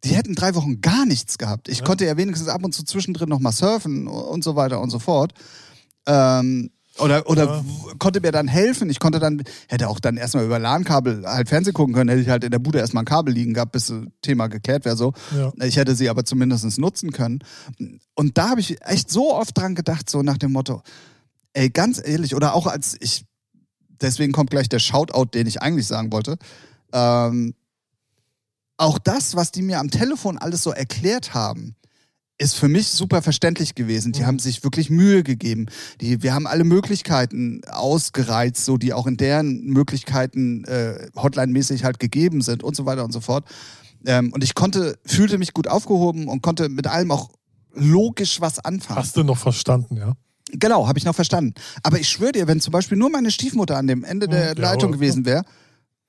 [0.04, 1.70] die hätten drei Wochen gar nichts gehabt.
[1.70, 4.90] Ich konnte ja wenigstens ab und zu zwischendrin noch mal surfen und so weiter und
[4.90, 5.34] so fort.
[6.08, 7.64] Ähm, oder oder Ja.
[8.00, 8.90] konnte mir dann helfen.
[8.90, 12.30] Ich konnte dann, hätte auch dann erstmal über LAN-Kabel halt Fernsehen gucken können, hätte ich
[12.30, 15.14] halt in der Bude erstmal ein Kabel liegen gehabt, bis das Thema geklärt wäre so.
[15.36, 15.52] Ja.
[15.64, 17.40] Ich hätte sie aber zumindest nutzen können.
[18.16, 20.82] Und da habe ich echt so oft dran gedacht, so nach dem Motto,
[21.54, 23.26] ey, ganz ehrlich, oder auch als ich,
[24.02, 26.38] deswegen kommt gleich der Shoutout, den ich eigentlich sagen wollte.
[26.94, 27.56] Ähm,
[28.78, 31.76] auch das, was die mir am Telefon alles so erklärt haben,
[32.42, 34.14] ist für mich super verständlich gewesen.
[34.14, 34.26] Die Mhm.
[34.26, 35.68] haben sich wirklich Mühe gegeben.
[36.02, 42.00] Die, wir haben alle Möglichkeiten ausgereizt, so die auch in deren Möglichkeiten äh, Hotline-mäßig halt
[42.00, 43.46] gegeben sind und so weiter und so fort.
[44.06, 47.30] Ähm, und ich konnte, fühlte mich gut aufgehoben und konnte mit allem auch
[47.74, 49.00] logisch was anfangen.
[49.00, 50.14] Hast du noch verstanden, ja?
[50.54, 51.54] Genau, habe ich noch verstanden.
[51.84, 54.60] Aber ich schwöre dir, wenn zum Beispiel nur meine Stiefmutter an dem Ende der Ja,
[54.60, 55.44] Leitung gewesen wäre,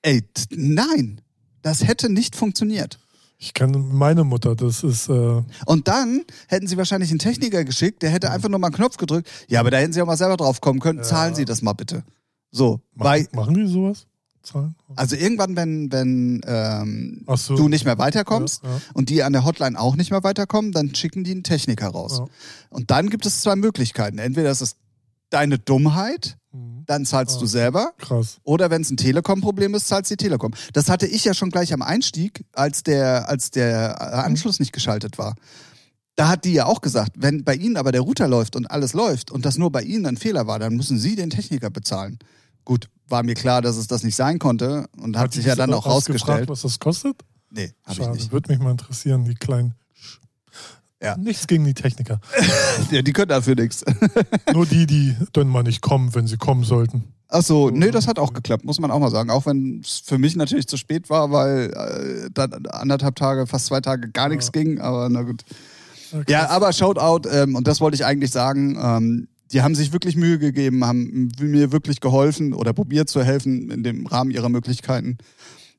[0.02, 1.20] ey, nein,
[1.60, 2.98] das hätte nicht funktioniert.
[3.42, 8.02] Ich kenne meine Mutter, das ist, äh, Und dann hätten sie wahrscheinlich einen Techniker geschickt,
[8.02, 9.28] der hätte einfach nur mal einen Knopf gedrückt.
[9.48, 11.00] Ja, aber da hätten sie auch mal selber drauf kommen können.
[11.00, 11.04] Ja.
[11.04, 12.04] Zahlen Sie das mal bitte.
[12.52, 14.06] So, machen, weil, machen die sowas?
[14.44, 14.76] Zahlen?
[14.94, 17.56] also irgendwann, wenn, wenn ähm, so.
[17.56, 18.80] du nicht mehr weiterkommst Ja, ja.
[18.94, 22.22] und die an der Hotline auch nicht mehr weiterkommen, dann schicken die einen Techniker raus.
[22.70, 24.18] Und dann gibt es zwei Möglichkeiten.
[24.18, 24.76] Entweder das ist
[25.30, 26.36] deine Dummheit.
[26.86, 27.40] Dann zahlst Ah.
[27.40, 27.92] du selber.
[27.98, 28.38] Krass.
[28.44, 30.52] Oder wenn es ein Telekom-Problem ist, zahlt die Telekom.
[30.72, 34.72] Das hatte ich ja schon gleich am Einstieg, als der, als der äh, Anschluss nicht
[34.72, 35.34] geschaltet war.
[36.14, 38.92] Da hat die ja auch gesagt, wenn bei Ihnen aber der Router läuft und alles
[38.92, 42.18] läuft und das nur bei Ihnen ein Fehler war, dann müssen Sie den Techniker bezahlen.
[42.64, 45.56] Gut, war mir klar, dass es das nicht sein konnte und hat, die sich ja
[45.56, 46.48] dann auch rausgestellt.
[46.50, 47.16] was das kostet?
[47.50, 48.32] Nee, habe ich nicht.
[48.32, 49.74] würde mich mal interessieren, die kleinen.
[51.02, 51.16] Ja.
[51.16, 52.20] Nichts gegen die Techniker.
[52.90, 53.84] Ja, die können dafür nichts.
[54.52, 57.04] Nur die, die dann mal nicht kommen, wenn sie kommen sollten.
[57.28, 59.30] Achso, nee, das hat auch geklappt, muss man auch mal sagen.
[59.30, 63.66] Auch wenn es für mich natürlich zu spät war, weil äh, dann anderthalb Tage, fast
[63.66, 64.62] zwei Tage gar nichts Ja.
[64.62, 65.42] ging, aber na gut.
[66.12, 69.92] Ja, Ja, aber Shoutout, ähm, und das wollte ich eigentlich sagen, ähm, die haben sich
[69.92, 74.48] wirklich Mühe gegeben, haben mir wirklich geholfen oder probiert zu helfen in dem Rahmen ihrer
[74.50, 75.16] Möglichkeiten.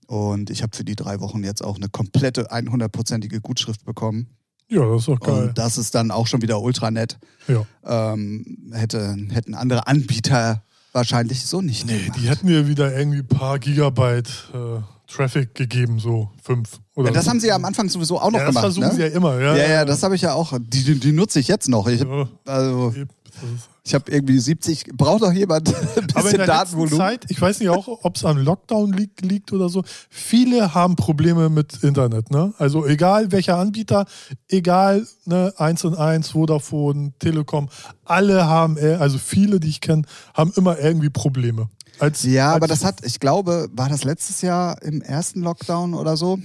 [0.07, 4.27] Und ich habe für die drei Wochen jetzt auch eine komplette 100%ige Gutschrift bekommen.
[4.73, 5.47] Ja, das ist doch geil.
[5.49, 7.17] Und das ist dann auch schon wieder ultra nett.
[7.47, 7.65] ja.
[7.85, 12.19] Ähm, hätte, hätten andere Anbieter wahrscheinlich so nicht Nee, gemacht.
[12.21, 14.81] die hätten mir wieder irgendwie ein paar Gigabyte äh,
[15.11, 16.79] Traffic gegeben, so fünf.
[16.95, 17.31] Oder Ja, das so.
[17.31, 18.63] haben sie ja am Anfang sowieso auch noch ja, das gemacht.
[18.65, 18.93] versuchen ne?
[18.95, 19.39] sie ja immer.
[19.39, 20.53] Ja, ja, ja, das habe ich ja auch.
[20.59, 21.87] Die, die, nutze ich jetzt noch.
[21.87, 22.91] Ich, Ja, also.
[22.91, 23.03] Das
[23.43, 24.91] ist- ich habe irgendwie 70.
[24.95, 26.97] Braucht doch jemand ein Aber in bisschen der Datenvolumen?
[26.97, 30.95] Zeit, ich weiß nicht auch, ob es am Lockdown liegt, liegt oder so, viele haben
[30.95, 32.31] Probleme mit Internet.
[32.31, 32.53] Ne?
[32.57, 34.05] Also egal welcher Anbieter,
[34.47, 37.69] egal ne, 1 und 1, Vodafone, Telekom,
[38.05, 41.69] alle haben, äh, also viele, die ich kenne, haben immer irgendwie Probleme.
[41.99, 45.93] Als, Ja, als, aber das hat, ich glaube, war das letztes Jahr im ersten Lockdown
[45.93, 46.39] oder so?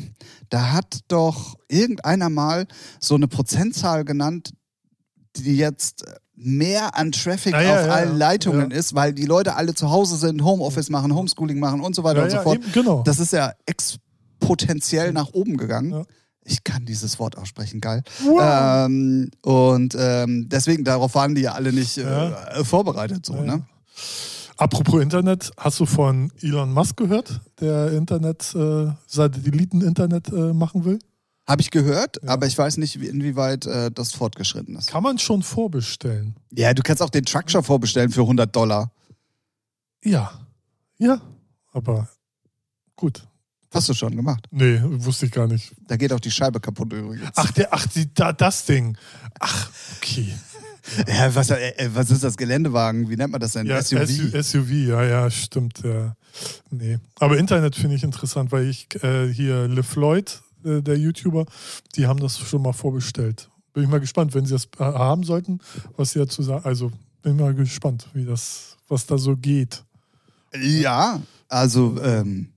[0.51, 2.67] Da hat doch irgendeiner mal
[2.99, 4.53] so eine Prozentzahl genannt,
[5.37, 6.05] die jetzt
[6.41, 8.17] mehr an Traffic Ja, ja, auf ja, allen.
[8.17, 12.05] Leitungen ist, weil die Leute alle zu Hause sind, Homeoffice machen, Homeschooling machen und so
[12.05, 12.57] weiter und so fort.
[12.57, 13.03] eben, genau.
[13.03, 13.99] Das ist ja ex
[14.41, 16.05] exponentiell nach oben gegangen.
[16.45, 18.03] Ich kann dieses Wort aussprechen, geil.
[18.25, 18.87] Wow.
[18.87, 23.27] Ähm, und ähm, deswegen, darauf waren die ja alle nicht äh, vorbereitet.
[23.27, 23.67] So, ne?
[24.57, 30.99] Apropos Internet, hast du von Elon Musk gehört, der Internet, äh, Satelliten-Internet äh, machen will?
[31.49, 32.29] Habe ich gehört, Ja.
[32.31, 34.89] aber ich weiß nicht, wie- inwieweit äh, das fortgeschritten ist.
[34.89, 36.37] Kann man schon vorbestellen.
[36.53, 38.93] Ja, du kannst auch den Truck schon vorbestellen für 100 Dollar.
[40.05, 40.31] Ja.
[40.99, 41.21] Ja.
[41.73, 42.09] Aber
[42.97, 43.25] gut.
[43.73, 44.47] Hast du schon gemacht.
[44.51, 45.75] Nee, wusste ich gar nicht.
[45.87, 47.31] Da geht auch die Scheibe kaputt übrigens.
[47.35, 48.97] Ach, der, ach, die, da, das Ding.
[49.41, 50.35] Ach, okay.
[51.07, 53.11] Ja, was, äh, äh, was ist das Geländewagen?
[53.11, 53.67] Wie nennt man das denn?
[53.67, 54.07] Ja, SUV.
[54.07, 54.43] SUV.
[54.43, 55.81] SUV, ja, ja, stimmt.
[55.85, 56.17] Ja.
[56.71, 56.99] Nee.
[57.21, 61.47] Aber Internet finde ich interessant, weil ich äh, hier LeFloid, äh, der YouTuber,
[61.97, 63.49] die haben das schon mal vorbestellt.
[63.73, 65.61] Bin ich mal gespannt, wenn sie das äh, haben sollten,
[65.97, 66.65] was sie dazu sagen.
[66.65, 66.91] Also
[67.23, 69.85] bin mal gespannt, wie das, was da so geht.
[70.61, 72.49] Ja, also ähm,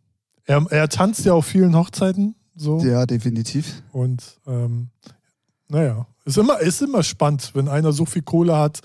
[0.46, 3.82] Er, er tanzt ja auf vielen Hochzeiten so ja, definitiv.
[3.92, 4.90] und ähm,
[5.68, 8.82] naja, ist immer, ist immer spannend, wenn einer so viel Kohle hat,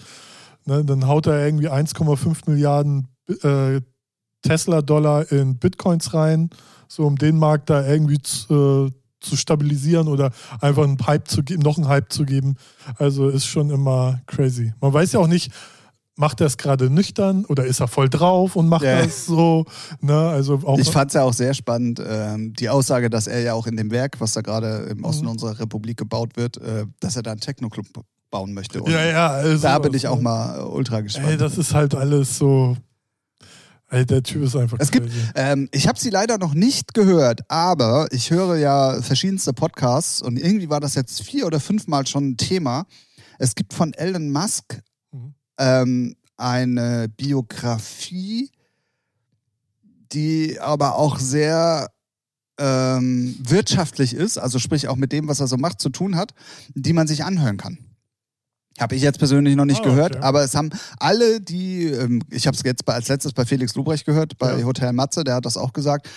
[0.64, 3.08] ne, dann haut er irgendwie 1,5 Milliarden
[3.42, 3.80] äh,
[4.42, 6.50] Tesla-Dollar in Bitcoins rein,
[6.88, 8.92] so um den Markt da irgendwie zu, äh,
[9.26, 12.56] zu stabilisieren oder einfach einen Hype zu geben, noch einen Hype zu geben.
[12.98, 14.72] Also ist schon immer crazy.
[14.80, 15.50] Man weiß ja auch nicht,
[16.18, 19.02] macht er es gerade nüchtern oder ist er voll drauf und macht Ja.
[19.02, 19.66] das so?
[20.00, 20.16] Ne?
[20.16, 23.52] Also auch Ich fand es ja auch sehr spannend, ähm, die Aussage, dass er ja
[23.52, 25.32] auch in dem Werk, was da gerade im Osten Mhm.
[25.32, 27.86] unserer Republik gebaut wird, äh, dass er da einen Techno-Club
[28.30, 28.82] bauen möchte.
[28.82, 31.28] Und ja, ja, also, da bin ich auch mal ultra gespannt.
[31.28, 32.76] Ey, das ist halt alles so.
[33.88, 35.20] Ey, der Typ ist einfach Es gibt, crazy.
[35.36, 40.36] ähm, ich habe sie leider noch nicht gehört, aber ich höre ja verschiedenste Podcasts und
[40.38, 42.86] irgendwie war das jetzt vier oder fünfmal schon ein Thema.
[43.38, 44.80] Es gibt von Elon Musk
[45.12, 45.34] Mhm.
[45.58, 48.50] ähm, eine Biografie,
[50.12, 51.90] die aber auch sehr
[52.58, 56.32] ähm, wirtschaftlich ist, also sprich auch mit dem, was er so macht, zu tun hat,
[56.74, 57.78] die man sich anhören kann.
[58.78, 60.24] Habe ich jetzt persönlich noch nicht Ah, gehört, okay.
[60.24, 63.74] aber es haben alle, die, ähm, ich habe es jetzt bei, als letztes bei Felix
[63.74, 64.64] Lubrecht gehört, bei Ja.
[64.64, 66.08] Hotel Matze, der hat das auch gesagt.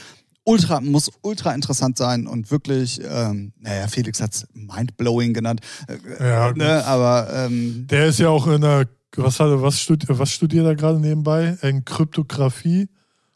[0.46, 6.28] Ultra, muss ultra interessant sein und wirklich, ähm, naja, Felix hat es mindblowing genannt, äh,
[6.28, 10.32] Ja, ne, aber ähm, Der ist ja auch in der, was hat was, studi was
[10.32, 11.58] studiert er gerade nebenbei?
[11.62, 12.90] In Kryptographie.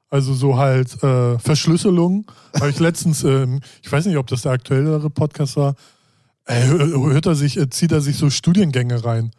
[0.10, 2.32] Also so halt äh, Verschlüsselung.
[2.56, 5.76] Habe ich letztens, ähm, ich weiß nicht, ob das der aktuellere Podcast war,
[6.46, 9.32] äh, hört er sich, äh, zieht er sich so Studiengänge rein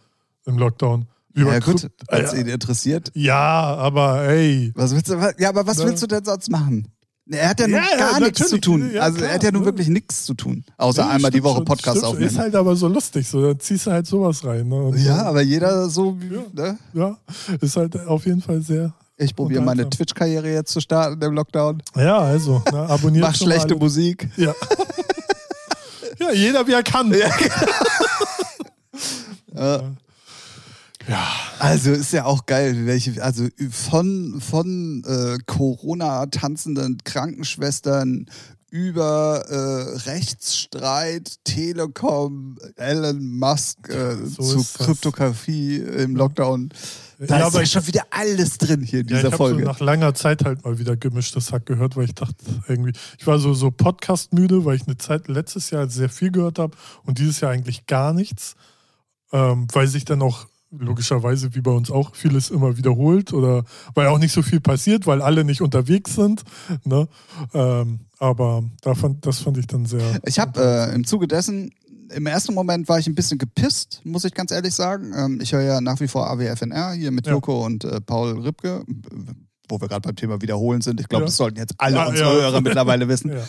[0.47, 1.07] im Lockdown.
[1.33, 3.11] Über ja gut, wenn es ihn interessiert.
[3.14, 4.71] ja, aber ey.
[4.77, 5.87] Was willst du, ja, aber was Ne?
[5.87, 6.88] willst du denn sonst machen?
[7.29, 8.90] Er hat ja nun Ja, ja, gar nichts zu tun.
[8.93, 9.67] Ja, also klar, er hat ja nun ne?
[9.67, 12.31] wirklich nichts zu tun, außer einmal die Woche Podcast stimmt aufnehmen.
[12.31, 14.69] Ist halt aber so lustig, so da ziehst du halt sowas rein.
[14.69, 14.93] Ne?
[14.99, 15.25] Ja, so.
[15.25, 16.12] aber jeder so,
[16.53, 16.79] ne?
[16.93, 17.17] Ja,
[17.61, 18.93] ist halt auf jeden Fall sehr.
[19.17, 19.88] Ich probiere meine.
[19.88, 21.83] Twitch-Karriere jetzt zu starten im Lockdown.
[21.97, 23.75] Ja, also, ne, abonniert Mach schlechte.
[23.77, 24.29] Musik.
[24.37, 24.55] Ja.
[26.18, 27.12] ja, jeder wie er kann.
[27.12, 27.31] Ja.
[29.55, 29.83] Äh,
[31.09, 31.29] ja.
[31.61, 38.27] Also ist ja auch geil, welche, also von, von äh, Corona-tanzenden Krankenschwestern
[38.70, 44.85] über äh, Rechtsstreit, Telekom, Elon Musk äh, So zu.
[44.85, 46.70] Kryptographie im Lockdown.
[47.18, 49.33] Da Ja, ist aber ja ich- schon wieder alles drin hier in Ja, ich dieser
[49.33, 49.64] habe so Folge.
[49.64, 52.37] nach langer Zeit halt mal wieder gemischtes Hack gehört, weil ich dachte
[52.68, 56.31] irgendwie, ich war so so Podcast müde, weil ich eine Zeit letztes Jahr sehr viel
[56.31, 58.55] gehört habe und dieses Jahr eigentlich gar nichts,
[59.33, 60.46] ähm, weil sich dann auch
[60.77, 65.07] logischerweise wie bei uns auch vieles immer wiederholt oder weil auch nicht so viel passiert,
[65.07, 66.42] weil alle nicht unterwegs sind.
[66.85, 67.07] Ne?
[67.53, 70.20] Ähm, aber da fand, das fand ich dann sehr.
[70.24, 71.70] Ich habe äh, im Zuge dessen,
[72.14, 75.12] im ersten Moment war ich ein bisschen gepisst, muss ich ganz ehrlich sagen.
[75.17, 77.33] Ähm, ich höre ja nach wie vor AWFNR hier mit Ja.
[77.33, 78.85] Joko und äh, Paul Ripke,
[79.69, 81.01] wo wir gerade beim Thema Wiederholen sind.
[81.01, 81.27] Ich glaube, Ja.
[81.27, 82.43] das sollten jetzt alle Ah, unsere ja.
[82.43, 83.33] Hörer mittlerweile wissen.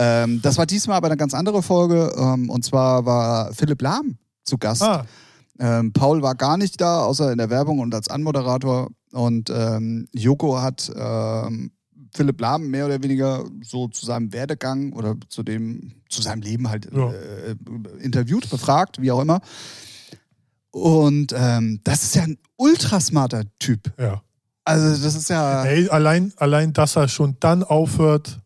[0.00, 2.12] Ähm, das war diesmal aber eine ganz andere Folge.
[2.16, 4.82] Ähm, und zwar war Philipp Lahm zu Gast.
[4.82, 5.04] Ah,
[5.58, 8.90] Ähm, Paul war gar nicht da, außer in der Werbung und als Anmoderator.
[9.10, 11.72] Und ähm, Joko hat ähm,
[12.14, 16.68] Philipp Lahm mehr oder weniger so zu seinem Werdegang oder zu dem, zu seinem Leben
[16.68, 17.10] halt Ja.
[17.12, 17.54] äh,
[18.00, 19.40] interviewt, befragt, wie auch immer.
[20.70, 23.92] Und ähm, das ist ja ein ultrasmarter Typ.
[23.98, 24.22] ja.
[24.64, 25.64] Also das ist ja.
[25.64, 28.40] Ey, allein, allein, dass er schon dann aufhört,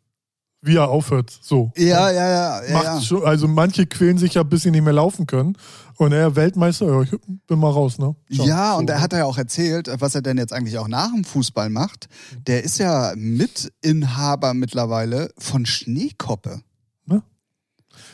[0.64, 1.72] wie er aufhört, so.
[1.76, 2.64] Ja, ja, ja.
[2.64, 3.00] ja, ja.
[3.00, 5.56] Schon, also manche quälen sich ja, bis sie nicht mehr laufen können.
[5.96, 7.10] Und er Weltmeister, ja, ich
[7.46, 8.14] bin mal raus, ne?
[8.32, 8.46] Ciao.
[8.46, 9.02] Ja, So, und er ne?
[9.02, 12.08] hat ja auch erzählt, was er denn jetzt eigentlich auch nach dem Fußball macht.
[12.46, 16.60] Der ist ja Mitinhaber mittlerweile von Schneekoppe.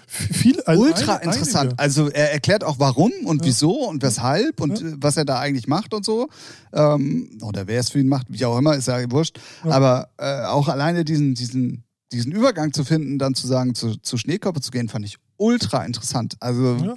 [0.07, 1.57] viel, also Ultra ein- interessant.
[1.73, 1.79] einige.
[1.79, 3.47] Also er erklärt auch warum und Ja.
[3.49, 4.89] wieso und weshalb und Ja.
[4.97, 6.29] was er da eigentlich macht und so.
[6.73, 9.39] Ähm, oder wer es für ihn macht, wie auch immer, ist ja wurscht.
[9.65, 14.17] Aber äh, auch alleine diesen, diesen diesen Übergang zu finden, dann zu sagen, zu, zu
[14.17, 16.37] Schneekörper zu gehen, fand ich ultra interessant.
[16.41, 16.95] Also Ja.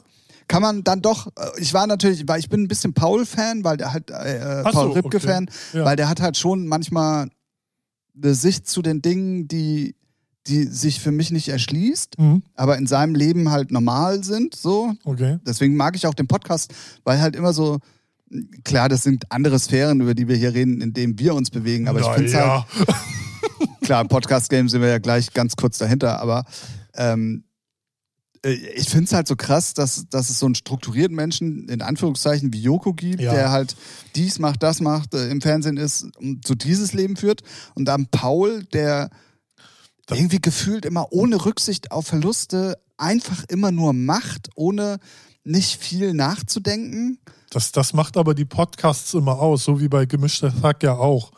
[0.47, 3.78] kann man dann doch, äh, ich war natürlich, weil ich bin ein bisschen Paul-Fan, weil
[3.78, 5.78] der halt, äh, Ach so, Paul Ripke-Fan, okay.
[5.80, 5.86] Ja.
[5.86, 7.30] weil der hat halt schon manchmal
[8.15, 9.95] eine Sicht zu den Dingen, die,
[10.47, 12.41] die sich für mich nicht erschließt, Mhm.
[12.56, 14.93] aber in seinem Leben halt normal sind, so.
[15.04, 15.38] Okay.
[15.45, 17.80] Deswegen mag ich auch den Podcast, weil halt immer so,
[18.63, 21.88] klar, das sind andere Sphären, über die wir hier reden, in denen wir uns bewegen,
[21.88, 22.45] aber ich Na finde es halt,
[22.88, 22.95] ja.
[23.82, 26.45] Klar, im Podcast-Game sind wir ja gleich ganz kurz dahinter, aber
[26.95, 27.43] ähm,
[28.43, 31.82] äh, ich finde es halt so krass, dass, dass es so einen strukturierten Menschen, in
[31.82, 33.34] Anführungszeichen, wie Joko gibt, Ja.
[33.34, 33.76] der halt
[34.15, 37.41] dies macht, das macht, äh, im Fernsehen ist und so dieses Leben führt.
[37.76, 39.10] Und dann Paul, der
[40.08, 45.00] Das- irgendwie gefühlt immer ohne Rücksicht auf Verluste einfach immer nur macht, ohne
[45.43, 47.17] nicht viel nachzudenken.
[47.50, 51.32] Das, das macht aber die Podcasts immer aus, so wie bei Gemischter Tag ja auch.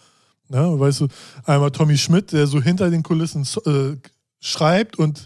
[0.50, 0.80] Ne?
[0.80, 1.08] Weißt du,
[1.46, 3.96] einmal Tommy Schmidt, der so hinter den Kulissen äh,
[4.40, 5.26] schreibt und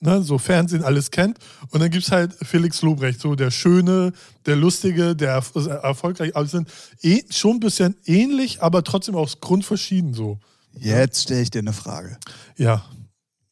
[0.00, 1.38] ne, so Fernsehen alles kennt.
[1.70, 4.12] Und dann gibt es halt Felix Lobrecht, so der Schöne,
[4.46, 6.36] der Lustige, der erf- äh, erfolgreich.
[6.36, 6.68] Also sind
[7.02, 10.38] eh, schon ein bisschen ähnlich, aber trotzdem aus Grund verschieden so.
[10.78, 12.18] Jetzt stelle ich dir eine Frage.
[12.56, 12.84] Ja.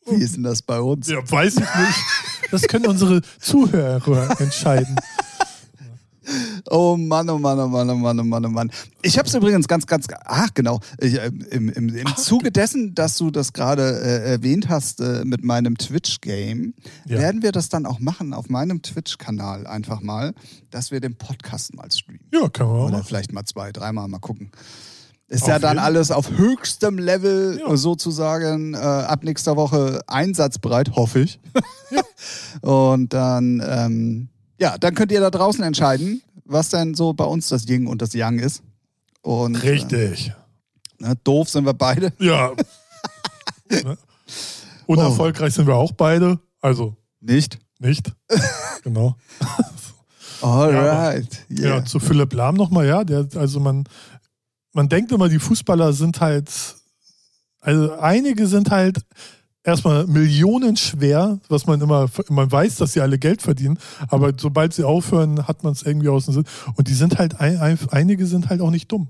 [0.08, 1.08] Wie ist denn das bei uns?
[1.08, 1.68] ja, weiß ich nicht.
[2.52, 4.94] Das können unsere Zuhörer entscheiden.
[6.70, 8.70] Oh Mann, oh Mann, oh Mann, oh Mann, oh Mann, oh Mann.
[9.02, 12.94] Ich habe es übrigens ganz, ganz, ach genau, ich, äh, im, im, im Zuge dessen,
[12.94, 16.74] dass du das gerade äh, erwähnt hast äh, mit meinem Twitch-Game,
[17.06, 17.18] Ja.
[17.18, 20.34] werden wir das dann auch machen auf meinem Twitch-Kanal einfach mal,
[20.70, 22.20] dass wir den Podcast mal streamen.
[22.32, 23.04] Ja, kann man auch Oder machen.
[23.06, 24.50] vielleicht mal zwei, dreimal mal gucken.
[25.28, 27.76] Ist Auf ja dann jeden- alles auf höchstem Level Ja.
[27.76, 31.40] sozusagen äh, ab nächster Woche einsatzbereit, hoffe ich.
[32.62, 37.48] Und dann, ähm, ja, dann könnt ihr da draußen entscheiden, was denn so bei uns
[37.48, 38.62] das Yin und das Yang ist.
[39.22, 40.32] Und Richtig.
[41.00, 42.12] Äh, ne, doof sind wir beide.
[42.18, 42.52] Ja.
[43.68, 43.98] Ne?
[44.86, 46.38] Unerfolgreich sind wir auch beide.
[46.60, 47.58] Also Nicht?
[47.80, 48.12] nicht.
[48.84, 49.16] genau.
[50.40, 51.44] Alright.
[51.48, 51.84] Ja, Yeah.
[51.84, 53.02] zu Philipp Lahm nochmal, ja.
[53.04, 53.84] Der, also man,
[54.72, 56.48] man denkt immer, die Fußballer sind halt,
[57.60, 58.98] also einige sind halt
[59.66, 64.72] erstmal Millionen schwer, was man immer, man weiß, dass sie alle Geld verdienen, aber sobald
[64.72, 66.44] sie aufhören, hat man es irgendwie aus dem Sinn.
[66.76, 69.08] Und die sind halt, ein, ein, einige sind halt auch nicht dumm.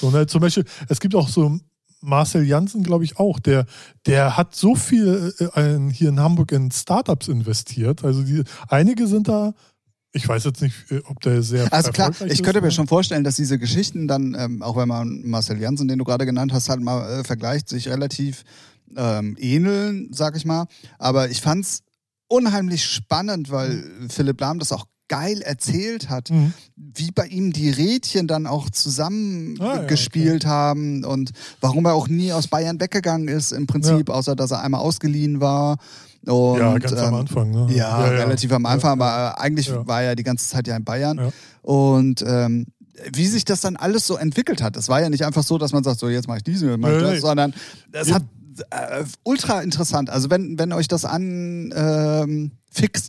[0.00, 1.58] So, ne, zum Beispiel, es gibt auch so
[2.00, 3.64] Marcel Janssen, glaube ich, auch, der,
[4.06, 8.04] der hat so viel äh, in- hier in Hamburg in Startups investiert.
[8.04, 9.54] Also die, einige sind da,
[10.12, 12.72] ich weiß jetzt nicht, äh, ob der sehr Also klar, ich ist, könnte mir ne?
[12.72, 16.26] schon vorstellen, dass diese Geschichten dann, ähm, auch wenn man Marcel Janssen, den du gerade
[16.26, 18.44] genannt hast, halt mal äh, vergleicht, sich relativ
[18.96, 20.66] ähm, ähneln, sag ich mal.
[20.98, 21.82] Aber ich fand's
[22.28, 26.54] unheimlich spannend, weil Philipp Lahm das auch geil erzählt hat, Mhm.
[26.76, 31.92] wie bei ihm die Rädchen dann auch zusammen Ah, ja, gespielt haben und warum er
[31.94, 35.76] auch nie aus Bayern weggegangen ist, im Prinzip, außer dass er einmal ausgeliehen war.
[36.26, 37.50] Und, Ja, ganz am ähm, Anfang.
[37.50, 37.66] Ne?
[37.74, 39.86] ja, relativ am Anfang, Ja, aber eigentlich Ja.
[39.86, 41.18] war er die ganze Zeit ja in Bayern.
[41.18, 41.30] Ja.
[41.60, 42.66] Und ähm,
[43.12, 45.72] wie sich das dann alles so entwickelt hat, das war ja nicht einfach so, dass
[45.74, 47.52] man sagt, so jetzt mache ich diesen, jetzt mache ich das, sondern
[47.92, 48.14] es Ja.
[48.14, 48.22] hat
[48.70, 50.10] äh, ultra interessant.
[50.10, 52.52] Also wenn, wenn euch das an ähm,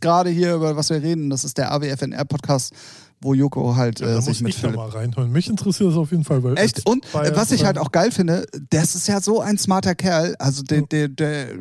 [0.02, 2.74] gerade hier, über was wir reden, das ist der AWFNR-Podcast,
[3.22, 5.32] wo Joko halt Ja, äh, da sich muss mit ich Philipp mal reinhören.
[5.32, 6.44] Mich interessiert das auf jeden Fall.
[6.44, 6.88] Weil Echt?
[6.88, 10.36] Und Bayern- was ich halt auch geil finde, das ist ja so ein smarter Kerl.
[10.38, 11.58] Also der, der, der äh,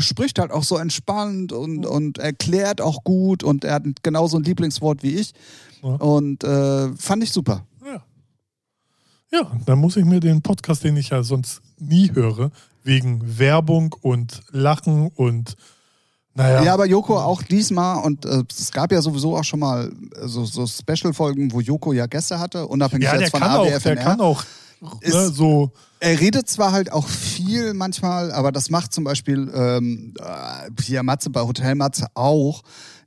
[0.00, 4.42] spricht halt auch so entspannt und, und erklärt auch gut und er hat genauso ein
[4.44, 5.32] Lieblingswort wie ich.
[5.82, 5.90] Ja.
[5.96, 7.64] Und äh, fand ich super.
[7.84, 8.02] Ja.
[9.32, 12.50] ja, dann muss ich mir den Podcast, den ich ja sonst nie höre,
[12.84, 15.56] wegen Werbung und Lachen und
[16.36, 16.64] naja.
[16.64, 20.26] Ja, aber Joko auch diesmal und äh, es gab ja sowieso auch schon mal äh,
[20.26, 23.94] so, so Special-Folgen, wo Joko ja Gäste hatte, unabhängig ja, jetzt von kann auch, AWFNR.
[23.94, 24.42] der kann auch
[24.80, 25.70] ne, Ist- so.
[26.00, 31.02] Er redet zwar halt auch viel manchmal, aber das macht zum Beispiel ähm, äh, hier
[31.02, 32.62] Matze bei Hotel Matze auch.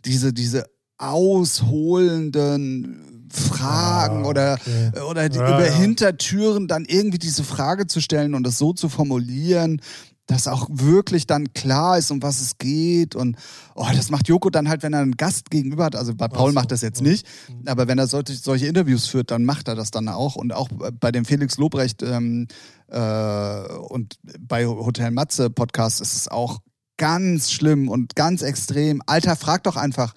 [0.06, 0.66] Diese, diese
[0.98, 5.02] ausholenden Fragen Ah, oder, okay.
[5.02, 5.74] oder die, Ja, über ja.
[5.74, 9.82] Hintertüren dann irgendwie diese Frage zu stellen und das so zu formulieren,
[10.28, 13.16] dass auch wirklich dann klar ist, um was es geht.
[13.16, 13.38] Und
[13.76, 15.96] oh, das macht Joko dann halt, wenn er einen Gast gegenüber hat.
[15.96, 17.08] Also bei Paul so, macht das jetzt ja.
[17.08, 17.26] nicht,
[17.66, 20.36] aber wenn er solche, solche Interviews führt, dann macht er das dann auch.
[20.36, 20.70] Und auch
[21.00, 22.48] bei dem Felix Lobrecht ähm,
[22.90, 26.60] äh, und bei Hotel Matze Podcast ist es auch
[26.98, 29.02] ganz schlimm und ganz extrem.
[29.06, 30.14] Alter, frag doch einfach,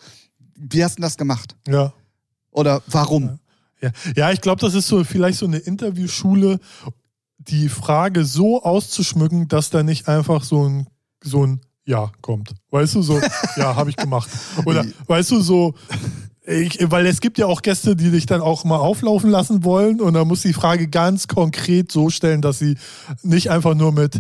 [0.57, 1.57] wie hast du das gemacht?
[1.69, 1.93] Ja.
[2.51, 3.39] Oder warum?
[3.81, 6.61] Ja, ja ich glaube, das ist so vielleicht so eine Interviewschule,
[7.39, 10.87] die Frage so auszuschmücken, dass da nicht einfach so ein,
[11.23, 12.55] so ein Ja kommt.
[12.71, 13.21] Weißt du, so,
[13.57, 14.29] ja, habe ich gemacht.
[14.67, 15.75] Oder weißt du, so,
[16.47, 20.01] ich, weil es gibt ja auch Gäste, die dich dann auch mal auflaufen lassen wollen
[20.01, 22.77] und da muss die Frage ganz konkret so stellen, dass sie
[23.23, 24.19] nicht einfach nur mit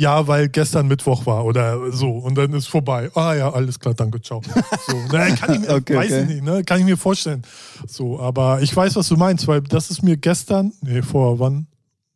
[0.00, 3.10] ja, weil gestern Mittwoch war oder so und dann ist vorbei.
[3.14, 4.40] Ah ja, alles klar, danke, ciao.
[4.86, 6.22] So, ne, kann ich mir, Okay, weiß okay.
[6.22, 7.42] ich nicht, ne, kann ich mir vorstellen.
[7.86, 11.66] So, aber ich weiß, was du meinst, weil das ist mir gestern, nee, vor wann?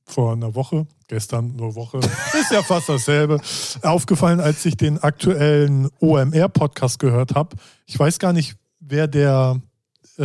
[0.05, 1.99] Vor einer Woche, gestern, eine Woche,
[2.41, 3.41] ist ja fast dasselbe,
[3.83, 7.57] aufgefallen, als ich den aktuellen OMR-Podcast gehört habe.
[7.87, 9.61] Ich weiß gar nicht, wer der
[10.19, 10.25] äh,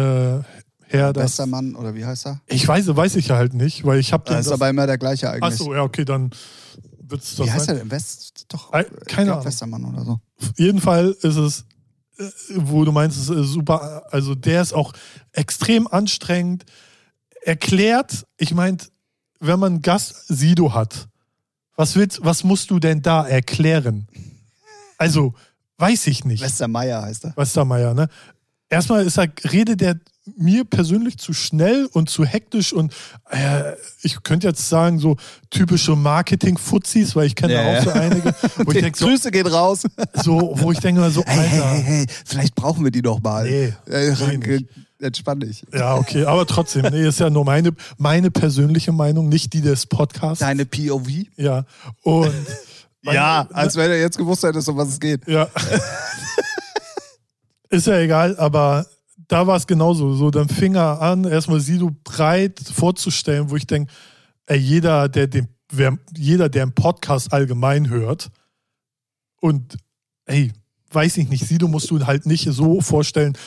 [0.90, 1.24] Herr das.
[1.24, 2.40] Westermann oder wie heißt er?
[2.46, 4.42] Ich weiß, weiß ich halt nicht, weil ich habe Da den.
[4.42, 5.44] ist aber immer der gleiche eigentlich.
[5.44, 6.30] Achso, ja, okay, dann
[7.10, 7.76] wird's das wie heißt sein.
[7.76, 7.92] er denn?
[7.92, 8.46] West?
[8.50, 8.74] Doch.
[8.74, 9.46] Ich keine Ahnung.
[9.46, 10.12] Westermann oder so.
[10.40, 11.66] Auf jeden Fall ist es,
[12.18, 14.04] äh, wo du meinst, es ist super.
[14.12, 14.94] Also der ist auch
[15.32, 16.66] extrem anstrengend.
[17.44, 18.88] Erklärt, ich meinte,
[19.40, 21.08] wenn man Gast Sido hat,
[21.76, 24.08] was willst, was musst du denn da erklären?
[24.98, 25.36] Also,
[25.78, 26.42] weiß ich nicht.
[26.42, 27.38] Westermeier heißt er.
[27.38, 28.10] Westermeier, ne?
[28.70, 30.00] Erstmal ist er, redet der
[30.36, 32.94] mir persönlich zu schnell und zu hektisch und
[33.30, 35.16] äh, ich könnte jetzt sagen, so
[35.50, 39.32] typische Marketing-Fuzis, weil ich kenne Ja, da auch so einige, wo ich denke, so, Grüße
[39.32, 39.84] gehen raus.
[40.14, 41.70] so, wo ich denke mal so, Hey, hey, Alter.
[41.76, 43.44] hey, hey, vielleicht brauchen wir die doch mal.
[43.46, 44.66] Nee, äh, nee, nicht.
[45.00, 45.64] entspann dich.
[45.74, 49.86] Ja, okay, aber trotzdem, nee, ist ja nur meine, meine persönliche Meinung, nicht die des
[49.86, 50.40] Podcasts.
[50.40, 51.08] Deine POV?
[51.38, 51.66] Ja,
[52.04, 52.34] und
[53.04, 55.26] Ja, als wenn er jetzt gewusst hätte, um was es geht.
[55.30, 55.48] Ja.
[57.70, 58.86] Ist ja egal, aber
[59.28, 60.14] da war es genauso.
[60.14, 63.92] So, dann fing er an, erstmal Sido breit vorzustellen, wo ich denke,
[64.50, 68.30] jeder, der den, wer, jeder, der einen Podcast allgemein hört
[69.42, 69.78] und
[70.26, 70.52] ey,
[70.92, 73.38] weiß ich nicht, Sido musst du halt nicht so vorstellen,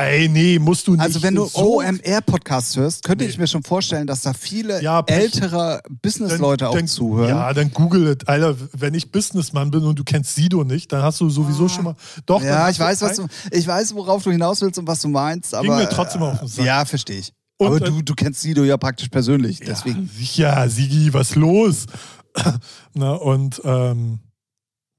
[0.00, 1.00] ey, nee, musst du nicht.
[1.00, 3.30] Also wenn du so OMR-Podcasts hörst, könnte Nee.
[3.30, 7.28] ich mir schon vorstellen, dass da viele Ja, ältere Business-Leute auch dann, zuhören.
[7.30, 8.28] Ja, dann google it.
[8.28, 11.84] Alter, wenn ich Businessmann bin und du kennst Sido nicht, dann hast du sowieso schon
[11.84, 11.96] mal.
[12.26, 15.08] Doch, Ja, ich weiß, was du, ich weiß, worauf du hinaus willst und was du
[15.08, 15.64] meinst, aber.
[15.66, 16.64] Ging mir trotzdem auf den Sack.
[16.64, 17.32] Ja, verstehe ich.
[17.58, 20.08] Und, aber du, du kennst Sido ja praktisch persönlich, deswegen.
[20.34, 21.86] Ja, ja, Sigi, was los?
[22.94, 24.20] Na, und ähm,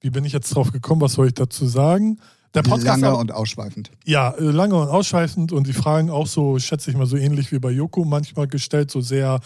[0.02, 1.02] wie bin ich jetzt drauf gekommen?
[1.02, 2.20] Was soll ich dazu sagen?
[2.56, 3.92] Der Podcast Lange aber- und ausschweifend.
[4.06, 7.52] ja, äh, lange und ausschweifend und die Fragen auch so, schätze ich mal, so ähnlich
[7.52, 9.40] wie bei Joko manchmal gestellt, so sehr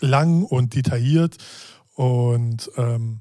[0.00, 1.36] lang und detailliert.
[1.94, 3.20] Und ähm,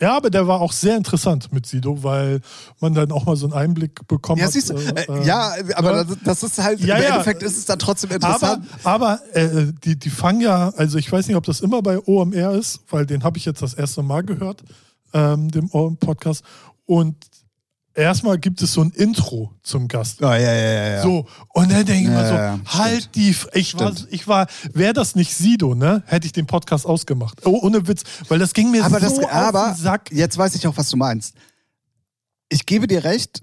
[0.00, 2.40] ja, aber der war auch sehr interessant mit Sido, weil
[2.80, 4.52] man dann auch mal so einen Einblick bekommen Ja, hat.
[4.52, 6.04] siehst du, äh, äh, äh, ja, aber ja.
[6.24, 7.08] das, ist halt, Ja, im ja.
[7.10, 8.66] Endeffekt ist es dann trotzdem Aber, interessant.
[8.82, 12.52] aber äh, die, die fangen ja, also ich weiß nicht, ob das immer bei OMR
[12.54, 14.64] ist, weil den habe ich jetzt das erste Mal gehört,
[15.12, 16.42] ähm, dem OM-Podcast.
[16.86, 17.16] Und
[17.94, 20.20] erstmal gibt es so ein Intro zum Gast.
[20.20, 20.88] ja, ja, ja, ja.
[20.96, 21.02] ja.
[21.02, 24.08] So, und dann denke ich Ja, mal so, halt die, F- ich war, Stimmt.
[24.12, 27.46] ich war, wäre das nicht Sido, ne, hätte ich den Podcast ausgemacht.
[27.46, 30.10] Oh, ohne Witz, weil das ging mir aber so das, auf aber den Sack.
[30.12, 31.34] jetzt weiß ich auch, was du meinst.
[32.48, 33.42] Ich gebe dir recht,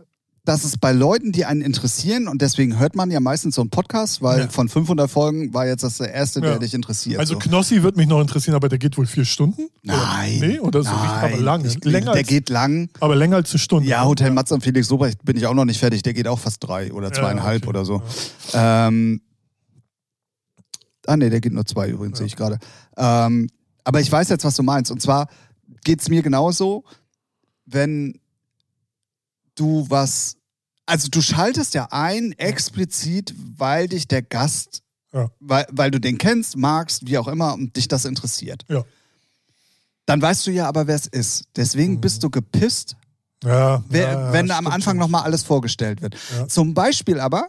[0.52, 3.70] dass es bei Leuten, die einen interessieren, und deswegen hört man ja meistens so einen
[3.70, 4.48] Podcast, weil Ja.
[4.50, 6.60] von 500 Folgen war jetzt das der erste, der Ja.
[6.60, 7.20] dich interessiert.
[7.22, 7.40] Also so.
[7.40, 9.70] Knossi wird mich noch interessieren, aber der geht wohl vier Stunden?
[9.82, 10.38] Nein.
[10.40, 11.40] Oder, nee, oder so richtig, aber Nein.
[11.42, 11.68] lange.
[11.70, 12.90] Ich, länger der als, geht lang.
[13.00, 13.88] aber länger als eine Stunde.
[13.88, 16.02] Ja, Hotel Matze und Felix Lobrecht bin ich auch noch nicht fertig.
[16.04, 17.70] Der geht auch fast drei oder Ja, zweieinhalb okay.
[17.70, 18.02] oder so.
[18.54, 19.22] Ähm,
[21.08, 22.60] ah, nee, der geht nur zwei übrigens, sehe ich gerade.
[22.98, 23.48] Ähm,
[23.86, 24.92] aber ich weiß jetzt, was du meinst.
[24.92, 25.28] Und zwar
[25.86, 26.84] geht es mir genauso,
[27.66, 28.20] wenn
[29.56, 30.36] du was.
[30.92, 34.82] Also, du schaltest ja ein explizit, weil dich der Gast,
[35.14, 35.30] Ja.
[35.40, 38.66] weil, weil du den kennst, magst, wie auch immer, und dich das interessiert.
[38.70, 38.84] Ja.
[40.06, 41.46] Dann weißt du ja aber, wer es ist.
[41.56, 42.96] Deswegen bist du gepisst,
[43.44, 46.16] Ja, Wer, ja, wenn am Anfang nochmal alles vorgestellt wird.
[46.48, 47.48] Zum Beispiel aber,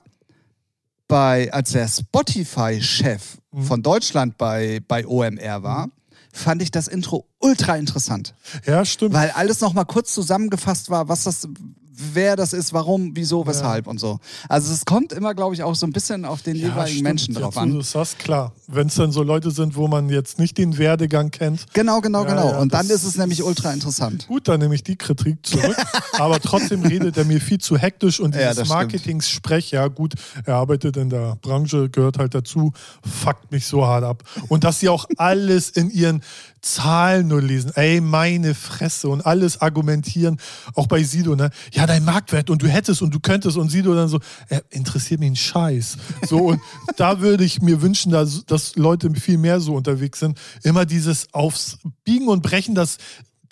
[1.08, 3.62] bei, als der Spotify-Chef Mhm.
[3.64, 5.90] von Deutschland bei, bei OMR war,
[6.32, 8.34] fand ich das Intro ultra interessant.
[8.64, 9.12] Ja, stimmt.
[9.12, 11.46] Weil alles nochmal kurz zusammengefasst war, was das,
[11.94, 14.18] wer das ist, warum, wieso, weshalb und so.
[14.48, 17.02] Also es kommt immer, glaube ich, auch so ein bisschen auf den ja, jeweiligen stimmt.
[17.04, 17.70] Menschen drauf an.
[17.70, 18.52] du es sagst, klar.
[18.66, 22.22] Wenn es dann so Leute sind, wo man jetzt nicht den Werdegang kennt, Genau, genau,
[22.24, 22.50] Ja, genau.
[22.52, 24.26] ja, und dann das ist es nämlich ultra interessant.
[24.28, 25.76] gut, dann nehme ich die Kritik zurück.
[26.18, 28.68] aber trotzdem redet er mir viel zu hektisch und Ja, dieses das.
[28.68, 30.14] Marketing-Sprech, ja gut,
[30.46, 32.72] er arbeitet in der Branche, gehört halt dazu,
[33.04, 34.22] fuckt mich so hart ab.
[34.48, 36.22] Und dass sie auch alles in ihren
[36.62, 40.38] Zahlen nur lesen, ey, meine Fresse und alles argumentieren,
[40.74, 41.50] auch bei Sido, ne?
[41.72, 45.20] Ja, dein Marktwert und du hättest und du könntest und Sido dann so, äh, interessiert
[45.20, 45.96] mich ein Scheiß.
[46.28, 46.60] So, und
[46.96, 50.38] da würde ich mir wünschen, dass, dass Leute viel mehr so unterwegs sind.
[50.62, 52.98] Immer dieses aufs Biegen und Brechen, das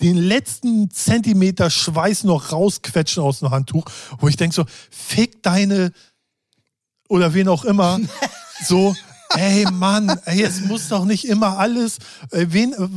[0.00, 3.84] den letzten Zentimeter Schweiß noch rausquetschen aus dem Handtuch,
[4.18, 5.92] wo ich denke so, fick deine
[7.08, 7.98] oder wen auch immer,
[8.64, 8.94] so,
[9.36, 11.98] ey Mann, ey, es muss doch nicht immer alles,
[12.30, 12.88] äh, wen, äh,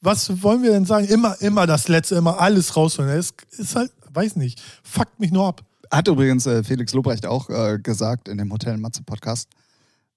[0.00, 1.06] was wollen wir denn sagen?
[1.06, 3.10] Immer, immer das Letzte, immer alles rausholen.
[3.10, 5.62] Es ist halt, weiß nicht, fuckt mich nur ab.
[5.90, 9.48] Hat übrigens äh, Felix Lobrecht auch äh, gesagt in dem Hotel Matze Podcast.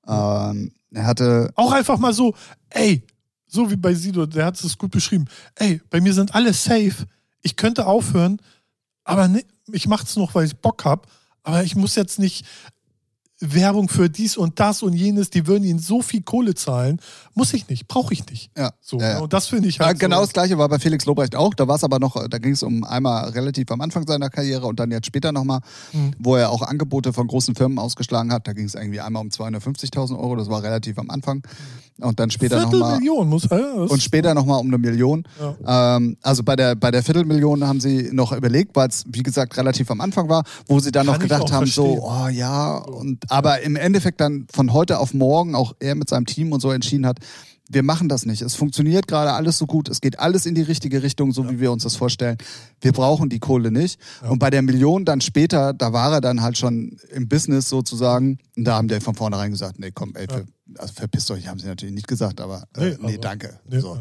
[0.08, 2.36] Ähm, er hatte Auch einfach mal so,
[2.70, 3.04] ey,
[3.48, 5.26] so wie bei Sido, der hat es gut beschrieben.
[5.56, 7.08] Ey, bei mir sind alle safe.
[7.42, 8.42] Ich könnte aufhören,
[9.04, 11.08] aber ne, ich mach's noch, weil ich Bock hab.
[11.44, 12.46] Aber ich muss jetzt nicht
[13.42, 17.00] Werbung für dies und das und jenes, die würden ihnen so viel Kohle zahlen.
[17.34, 18.52] Muss ich nicht, brauche ich nicht.
[18.56, 18.72] Ja.
[18.80, 19.20] So, ja, ja.
[19.20, 19.88] Und das finde ich halt.
[19.90, 21.54] Ja, genau so, das gleiche war bei Felix Lobrecht auch.
[21.56, 24.68] Da war es aber noch, da ging es um einmal relativ am Anfang seiner Karriere
[24.68, 25.62] und dann jetzt später nochmal,
[25.92, 26.14] Mhm.
[26.20, 28.48] wo er auch Angebote von großen Firmen ausgeschlagen hat.
[28.48, 31.42] Da ging es irgendwie einmal um 250.000 Euro, das war relativ am Anfang.
[32.00, 33.00] Und dann später nochmal.
[33.26, 33.46] Muss.
[33.52, 35.24] Äh, Und später nochmal um eine Million.
[35.40, 35.98] Ja.
[35.98, 39.56] Ähm, also bei der, bei der Viertelmillion haben sie noch überlegt, weil es, wie gesagt,
[39.58, 42.00] relativ am Anfang war, wo sie dann Kann noch gedacht haben, so, verstehen.
[42.04, 46.26] oh ja, und aber im Endeffekt dann von heute auf morgen auch er mit seinem
[46.26, 47.20] Team und so entschieden hat,
[47.74, 48.42] wir machen das nicht.
[48.42, 49.88] Es funktioniert gerade alles so gut.
[49.90, 52.38] Es geht alles in die richtige Richtung, so wie wir uns das vorstellen.
[52.82, 54.00] Wir brauchen die Kohle nicht.
[54.28, 58.40] Und bei der Million dann später, da war er dann halt schon im Business sozusagen.
[58.58, 60.44] Und da haben die von vornherein gesagt, nee, komm, ey, ver,
[60.78, 63.60] also verpisst euch, haben sie natürlich nicht gesagt, aber äh, Nee, nee, aber- danke.
[63.70, 64.00] Nee, so.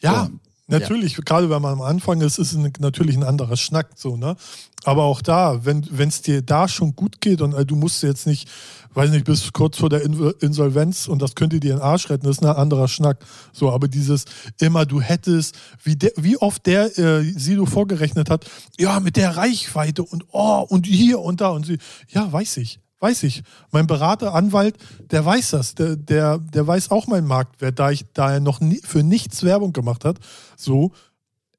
[0.00, 0.28] ja.
[0.66, 4.16] Ja, natürlich, gerade wenn man am Anfang ist, ist es natürlich ein anderer Schnack so,
[4.16, 4.34] ne?
[4.84, 8.26] Aber auch da, wenn es dir da schon gut geht und äh, du musst jetzt
[8.26, 8.48] nicht,
[8.94, 12.28] weiß nicht, bis kurz vor der In Insolvenz und das könnte dir den Arsch retten,
[12.28, 13.24] ist ein anderer Schnack.
[13.52, 14.24] So, aber dieses
[14.60, 18.46] immer, du hättest, wie, der, wie oft der äh, Sido vorgerechnet hat,
[18.78, 22.80] ja, mit der Reichweite und oh, und hier und da und sie, ja, weiß ich.
[23.00, 23.42] Weiß ich.
[23.70, 24.76] Mein Berater, Anwalt,
[25.10, 25.74] der weiß das.
[25.74, 29.42] Der, der, der weiß auch meinen Marktwert, da, ich, da er noch nie, für nichts
[29.42, 30.18] Werbung gemacht hat.
[30.56, 30.92] So,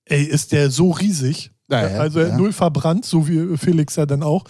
[0.06, 1.52] ey, ist der so riesig.
[1.70, 2.38] Ja, ja, also ja.
[2.38, 4.44] null verbrannt, so wie Felix ja dann auch.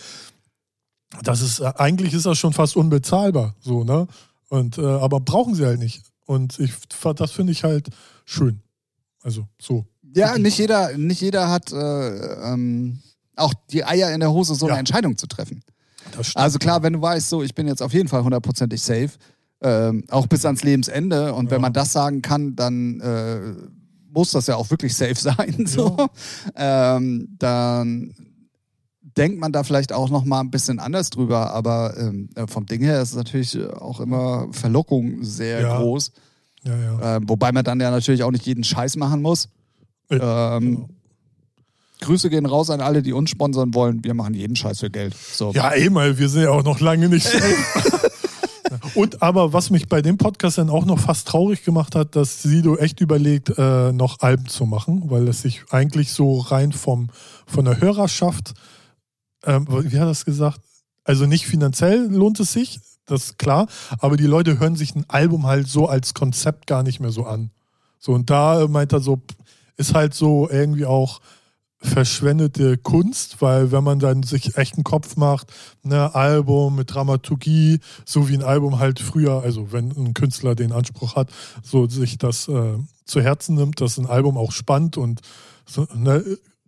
[1.23, 3.55] Das ist, eigentlich ist das schon fast unbezahlbar.
[3.59, 4.07] So, ne?
[4.49, 6.03] Und, äh, aber brauchen sie halt nicht.
[6.25, 6.73] Und ich,
[7.15, 7.89] das finde ich halt
[8.25, 8.61] schön.
[9.21, 9.85] Also, so.
[10.15, 12.99] Ja, nicht jeder, nicht jeder hat äh, ähm,
[13.35, 14.73] auch die Eier in der Hose, so Ja.
[14.73, 15.61] eine Entscheidung zu treffen.
[16.35, 19.09] Also klar, wenn du weißt, so ich bin jetzt auf jeden Fall hundertprozentig safe,
[19.61, 21.33] ähm, auch bis ans Lebensende.
[21.33, 21.61] Und wenn Ja.
[21.61, 23.39] man das sagen kann, dann äh,
[24.11, 25.65] muss das ja auch wirklich safe sein.
[25.67, 25.97] So.
[26.55, 28.13] Ähm, dann
[29.17, 31.51] denkt man da vielleicht auch noch mal ein bisschen anders drüber.
[31.53, 35.77] Aber ähm, äh, vom Ding her ist es natürlich äh, auch immer Verlockung sehr Ja.
[35.79, 36.11] groß.
[36.63, 37.17] ja, ja.
[37.17, 39.49] Ähm, wobei man dann ja natürlich auch nicht jeden Scheiß machen muss.
[40.11, 40.89] Ja, Ähm, genau.
[42.01, 44.03] Grüße gehen raus an alle, die uns sponsern wollen.
[44.03, 45.15] Wir machen jeden Scheiß für Geld.
[45.15, 45.51] So.
[45.53, 47.27] Ja, eh mal, wir sind ja auch noch lange nicht.
[48.93, 52.43] Und aber was mich bei dem Podcast dann auch noch fast traurig gemacht hat, dass
[52.43, 57.09] Sido echt überlegt, äh, noch Alben zu machen, weil es sich eigentlich so rein vom,
[57.45, 58.53] von der Hörerschaft,
[59.45, 60.61] ähm, wie hat er das gesagt?
[61.03, 63.67] Also nicht finanziell lohnt es sich, das ist klar,
[63.99, 67.25] aber die Leute hören sich ein Album halt so als Konzept gar nicht mehr so
[67.25, 67.51] an.
[67.99, 69.21] So, und da meint er so,
[69.77, 71.21] ist halt so irgendwie auch
[71.85, 75.47] verschwendete Kunst, weil wenn man dann sich echt einen Kopf macht,
[75.83, 80.71] ne, Album mit Dramaturgie, so wie ein Album halt früher, also wenn ein Künstler den
[80.71, 81.29] Anspruch hat,
[81.63, 85.21] so sich das äh, zu Herzen nimmt, dass ein Album auch spannend und
[85.65, 86.23] so, ne,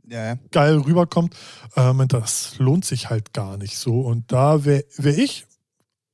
[0.10, 1.36] Ja, geil rüberkommt,
[1.76, 4.00] ähm, das lohnt sich halt gar nicht so.
[4.00, 5.46] Und da wäre wär ich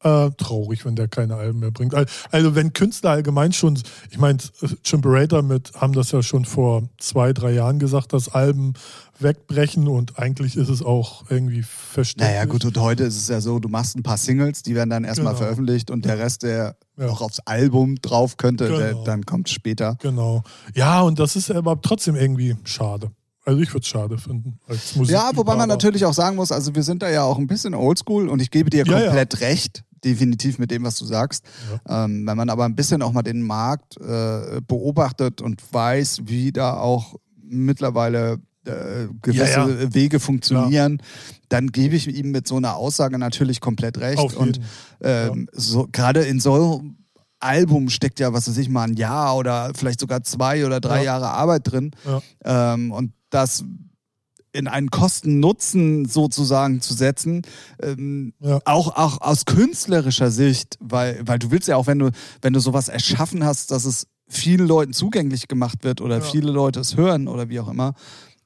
[0.03, 1.93] äh, traurig, wenn der keine Alben mehr bringt.
[1.95, 3.79] Al- Also wenn Künstler allgemein schon,
[4.11, 4.37] ich meine,
[4.83, 8.73] Chimperator mit haben das ja schon vor zwei, drei Jahren gesagt, dass Alben
[9.19, 12.35] wegbrechen und eigentlich ist es auch irgendwie verständlich.
[12.35, 14.89] Naja, gut, und heute ist es ja so, du machst ein paar Singles, die werden
[14.89, 15.43] dann erstmal Genau.
[15.45, 17.05] veröffentlicht und der Rest, der Ja.
[17.07, 19.03] noch aufs Album drauf könnte, der, Genau.
[19.03, 19.97] dann kommt später.
[20.01, 20.43] Genau.
[20.75, 23.11] Ja, und das ist aber trotzdem irgendwie schade.
[23.45, 24.57] Also ich würde es schade finden.
[24.67, 27.47] Als Ja, wobei man natürlich auch sagen muss, also wir sind da ja auch ein
[27.47, 29.05] bisschen oldschool und ich gebe dir Ja, ja.
[29.07, 31.45] komplett recht, definitiv mit dem, was du sagst.
[31.87, 36.51] Ähm, wenn man aber ein bisschen auch mal den Markt äh, beobachtet und weiß, wie
[36.51, 39.93] da auch mittlerweile äh, gewisse Ja, ja.
[39.93, 41.01] Wege funktionieren,
[41.49, 44.35] dann gebe ich ihm mit so einer Aussage natürlich komplett recht.
[44.35, 44.59] Und
[45.01, 46.95] ähm, so, gerade in so einem
[47.39, 50.99] Album steckt ja, was weiß ich mal, ein Jahr oder vielleicht sogar zwei oder drei
[50.99, 51.03] Ja.
[51.03, 51.91] Jahre Arbeit drin.
[52.05, 52.73] Ja.
[52.73, 53.65] Ähm, und das
[54.53, 57.41] in einen Kosten-Nutzen sozusagen zu setzen,
[57.81, 58.59] ähm, Ja.
[58.65, 62.59] auch, auch aus künstlerischer Sicht, weil, weil du willst ja auch, wenn du, wenn du
[62.59, 66.21] sowas erschaffen hast, dass es vielen Leuten zugänglich gemacht wird oder Ja.
[66.21, 67.93] viele Leute es hören oder wie auch immer,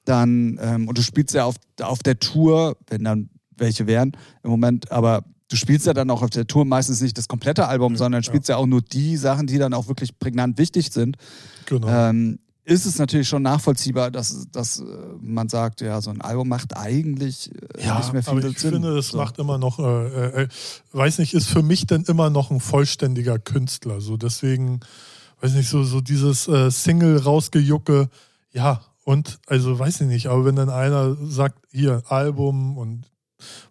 [0.06, 4.50] dann, ähm, und du spielst ja auf, auf der Tour, wenn dann welche wären im
[4.52, 7.94] Moment, aber du spielst ja dann auch auf der Tour meistens nicht das komplette Album,
[7.94, 8.56] Ja, sondern spielst ja.
[8.58, 11.18] auch nur die Sachen, die dann auch wirklich prägnant wichtig sind.
[11.66, 11.88] Genau.
[11.88, 14.84] Ähm, ist es natürlich schon nachvollziehbar, dass, dass äh,
[15.22, 18.60] man sagt, ja, so ein Album macht eigentlich äh, Ja, nicht mehr viel aber ich
[18.60, 18.74] Sinn.
[18.74, 19.18] finde, das so.
[19.18, 20.48] macht immer noch, äh, äh,
[20.92, 24.02] weiß nicht, ist für mich dann immer noch ein vollständiger Künstler.
[24.02, 24.82] So deswegen,
[25.40, 28.10] weiß nicht, so, so dieses äh, Single rausgejucke,
[28.52, 33.06] ja, und also weiß ich nicht, aber wenn dann einer sagt, hier, Album und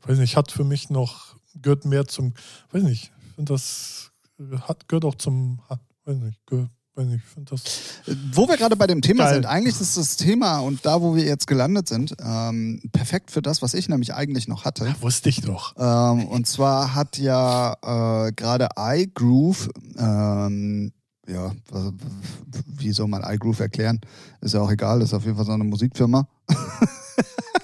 [0.07, 2.33] weiß nicht, hat für mich noch, gehört mehr zum,
[2.73, 7.07] weiß nicht, ich finde das äh, hat, gehört auch zum, hat, weiß nicht, gehört, weiß
[7.07, 7.63] nicht, ich finde das.
[8.33, 9.35] Wo wir gerade bei dem Thema Geil.
[9.35, 13.43] sind, eigentlich ist das Thema und da, wo wir jetzt gelandet sind, ähm, perfekt für
[13.43, 14.95] das, was ich nämlich eigentlich noch hatte.
[15.01, 15.75] Wusste ich doch.
[15.79, 19.69] Ähm, und zwar hat ja äh, gerade iGroove,
[19.99, 20.93] ähm,
[21.29, 21.93] ja, was,
[22.67, 24.01] wie soll man iGroove erklären?
[24.41, 26.29] Ist ja auch egal, ist auf jeden Fall so eine Musikfirma.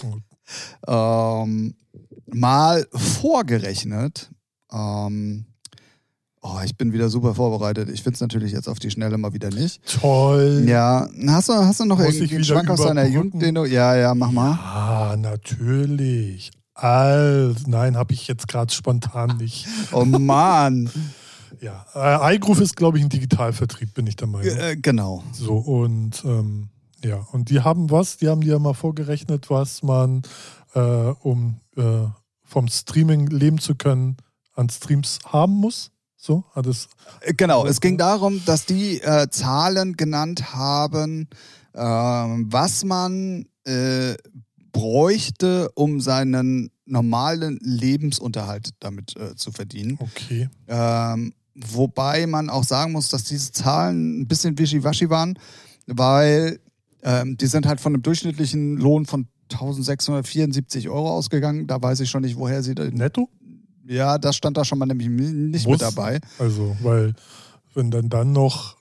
[0.87, 1.75] ähm,
[2.27, 4.31] mal vorgerechnet.
[4.73, 5.47] Ähm,
[6.43, 7.89] oh, ich bin wieder super vorbereitet.
[7.89, 9.81] Ich finde es natürlich jetzt auf die Schnelle mal wieder nicht.
[10.01, 10.65] Toll.
[10.67, 13.07] Ja, hast du, hast du noch Muss irgendwie einen Schwank aus deiner?
[13.07, 13.65] Jugend, den du.
[13.65, 14.53] Ja, ja, mach mal.
[14.53, 16.51] Ah, natürlich.
[16.75, 19.67] Also, nein, habe ich jetzt gerade spontan nicht.
[19.93, 20.91] Oh Mann.
[21.61, 24.57] Ja, äh, iGroove ist, glaube ich, ein Digitalvertrieb, bin ich der Meinung.
[24.57, 25.23] äh, genau.
[25.33, 26.71] So, und ähm,
[27.05, 30.23] ja, und die haben was, die haben dir mal vorgerechnet, was man,
[30.75, 32.07] äh, um äh,
[32.45, 34.17] vom Streaming leben zu können,
[34.55, 35.91] an Streams haben muss.
[36.25, 36.89] So, hat es.
[37.23, 41.29] Äh, Genau, es ging darum, dass die äh, Zahlen genannt haben,
[41.75, 44.15] ähm, was man äh,
[44.71, 49.99] bräuchte, um seinen normalen Lebensunterhalt damit äh, zu verdienen.
[49.99, 50.49] Okay.
[50.69, 55.37] Ähm, wobei man auch sagen muss, dass diese Zahlen ein bisschen wischiwaschi waren,
[55.89, 56.61] weil
[57.03, 61.67] ähm, die sind halt von einem durchschnittlichen Lohn von 1674 Euro ausgegangen.
[61.67, 62.85] Da weiß ich schon nicht, woher sie da.
[62.85, 63.29] Netto?
[63.87, 65.73] Ja, das stand da schon mal nämlich nicht Muss.
[65.81, 66.21] mit dabei.
[66.39, 67.15] Also, weil,
[67.75, 68.77] wenn dann dann noch,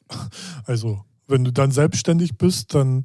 [0.65, 3.03] also, wenn du dann selbstständig bist, dann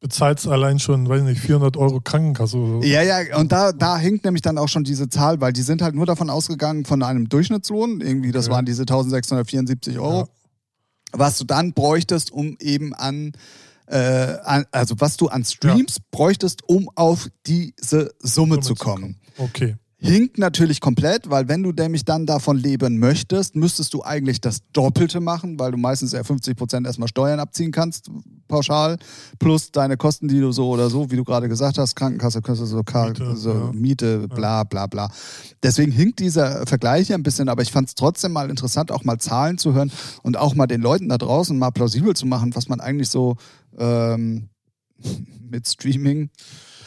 [0.00, 2.56] bezahlst du allein schon, weiß nicht, 400 Euro Krankenkasse.
[2.56, 2.86] oder.
[2.86, 5.82] Ja, ja, und da, da hinkt nämlich dann auch schon diese Zahl, weil die sind
[5.82, 8.52] halt nur davon ausgegangen von einem Durchschnittslohn, irgendwie, das Ja.
[8.52, 10.26] waren diese 1674 Euro, Ja.
[11.12, 13.32] was du dann bräuchtest, um eben an,
[13.86, 18.84] äh, an also was du an Streams bräuchtest, um auf diese Summe, Summe zu zu
[18.84, 19.16] kommen.
[19.36, 19.76] Okay.
[20.00, 24.60] Hinkt natürlich komplett, weil wenn du nämlich dann davon leben möchtest, müsstest du eigentlich das
[24.72, 28.08] Doppelte machen, weil du meistens ja 50 Prozent erstmal Steuern abziehen kannst,
[28.46, 28.98] pauschal,
[29.40, 32.66] plus deine Kosten, die du so oder so, wie du gerade gesagt hast, Krankenkasse, Kasse,
[32.66, 33.72] so, Miete, so ja.
[33.72, 35.10] Miete, bla bla bla.
[35.64, 39.02] Deswegen hinkt dieser Vergleich ja ein bisschen, aber ich fand es trotzdem mal interessant, auch
[39.02, 39.90] mal Zahlen zu hören
[40.22, 43.34] und auch mal den Leuten da draußen mal plausibel zu machen, was man eigentlich so
[43.76, 44.48] ähm,
[45.50, 46.30] mit Streaming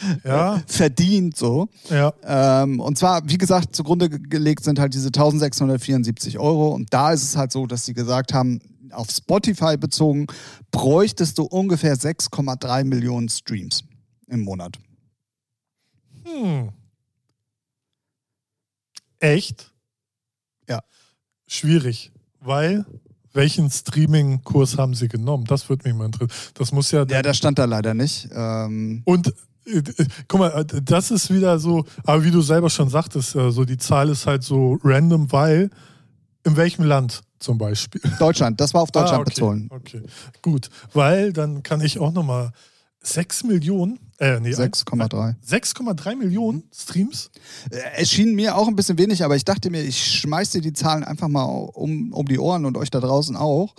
[0.23, 1.67] Ja, verdient, so.
[1.89, 2.13] ja.
[2.23, 6.69] Ähm, und zwar, wie gesagt, zugrunde ge- gelegt sind halt diese 1674 Euro.
[6.69, 8.59] Und da ist es halt so, dass sie gesagt haben,
[8.91, 10.27] auf Spotify bezogen,
[10.71, 13.83] bräuchtest du ungefähr 6,3 Millionen Streams
[14.27, 14.77] im Monat.
[16.25, 16.69] Hm.
[19.19, 19.71] Echt?
[20.67, 20.81] Ja.
[21.47, 22.85] Schwierig, weil
[23.33, 25.45] welchen Streaming-Kurs haben sie genommen?
[25.45, 26.51] Das würde mich mal interessieren.
[26.55, 27.05] Das muss ja.
[27.07, 28.27] Ja, das stand da leider nicht.
[28.33, 29.33] Ähm, und
[30.27, 33.65] guck mal, äh, das ist wieder so, aber wie du selber schon sagtest, äh, so
[33.65, 35.69] die Zahl ist halt so random, weil
[36.43, 38.01] in welchem Land zum Beispiel?
[38.19, 39.67] Deutschland, das war auf Deutschland Ah, okay, bezogen.
[39.71, 40.01] Okay,
[40.41, 42.51] gut, weil dann kann ich auch nochmal
[43.03, 45.35] 6 Millionen, äh, nee, 6,3.
[45.43, 47.31] 6,3 Millionen Streams?
[47.71, 50.61] Äh, Es schien mir auch ein bisschen wenig, aber ich dachte mir, ich schmeiß dir
[50.61, 53.73] die Zahlen einfach mal um, um die Ohren und euch da draußen auch.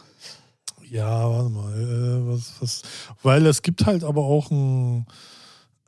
[0.90, 1.72] Ja, warte mal.
[1.80, 2.82] Äh, was, was,
[3.22, 5.06] weil es gibt halt aber auch einen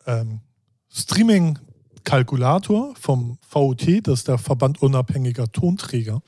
[0.06, 0.40] ähm,
[0.90, 6.22] Streaming-Kalkulator vom VOT, das ist der Verband unabhängiger Tonträger.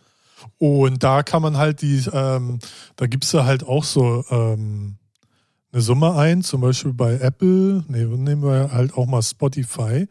[0.58, 2.58] Und da kann man halt die, ähm,
[2.96, 4.96] da gibst du halt auch so ähm,
[5.72, 10.06] eine Summe ein, zum Beispiel bei Apple, nee, nehmen wir halt auch mal Spotify.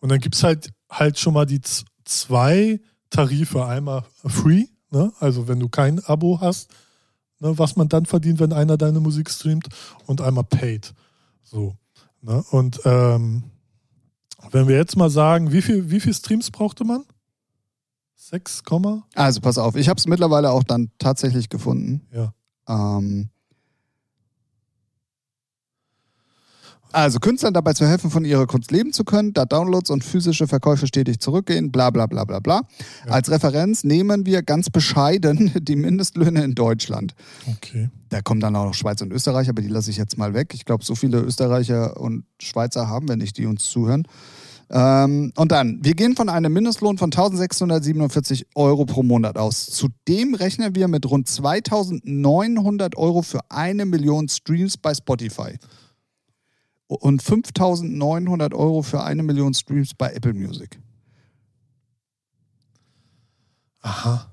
[0.00, 1.60] Und dann gibt es halt halt schon mal die
[2.04, 3.66] zwei Tarife.
[3.66, 5.12] Einmal free, ne?
[5.20, 6.70] also wenn du kein Abo hast,
[7.40, 9.68] ne, was man dann verdient, wenn einer deine Musik streamt,
[10.06, 10.94] und einmal paid.
[11.42, 11.76] So.
[12.26, 12.44] Ne?
[12.50, 13.44] Und ähm,
[14.50, 17.04] wenn wir jetzt mal sagen, wie viel, wie viel Streams brauchte man?
[18.16, 19.04] 6, Komma?
[19.14, 22.02] Also pass auf, ich habe es mittlerweile auch dann tatsächlich gefunden.
[22.12, 22.34] Ja.
[22.68, 23.30] Ähm,
[26.96, 30.48] also Künstlern dabei zu helfen, von ihrer Kunst leben zu können, da Downloads und physische
[30.48, 32.62] Verkäufe stetig zurückgehen, bla bla bla bla bla.
[33.04, 33.12] Ja.
[33.12, 37.14] Als Referenz nehmen wir ganz bescheiden die Mindestlöhne in Deutschland.
[37.46, 37.90] Okay.
[38.08, 40.54] Da kommen dann auch noch Schweiz und Österreich, aber die lasse ich jetzt mal weg.
[40.54, 44.04] Ich glaube, so viele Österreicher und Schweizer haben wir nicht, die uns zuhören.
[44.70, 49.66] Ähm, und dann, wir gehen von einem Mindestlohn von 1647 Euro pro Monat aus.
[49.66, 55.58] Zudem rechnen wir mit rund 2900 Euro für eine Million Streams bei Spotify.
[56.88, 60.78] Und 5900 Euro für eine Million Streams bei Apple Music.
[63.80, 64.30] Aha.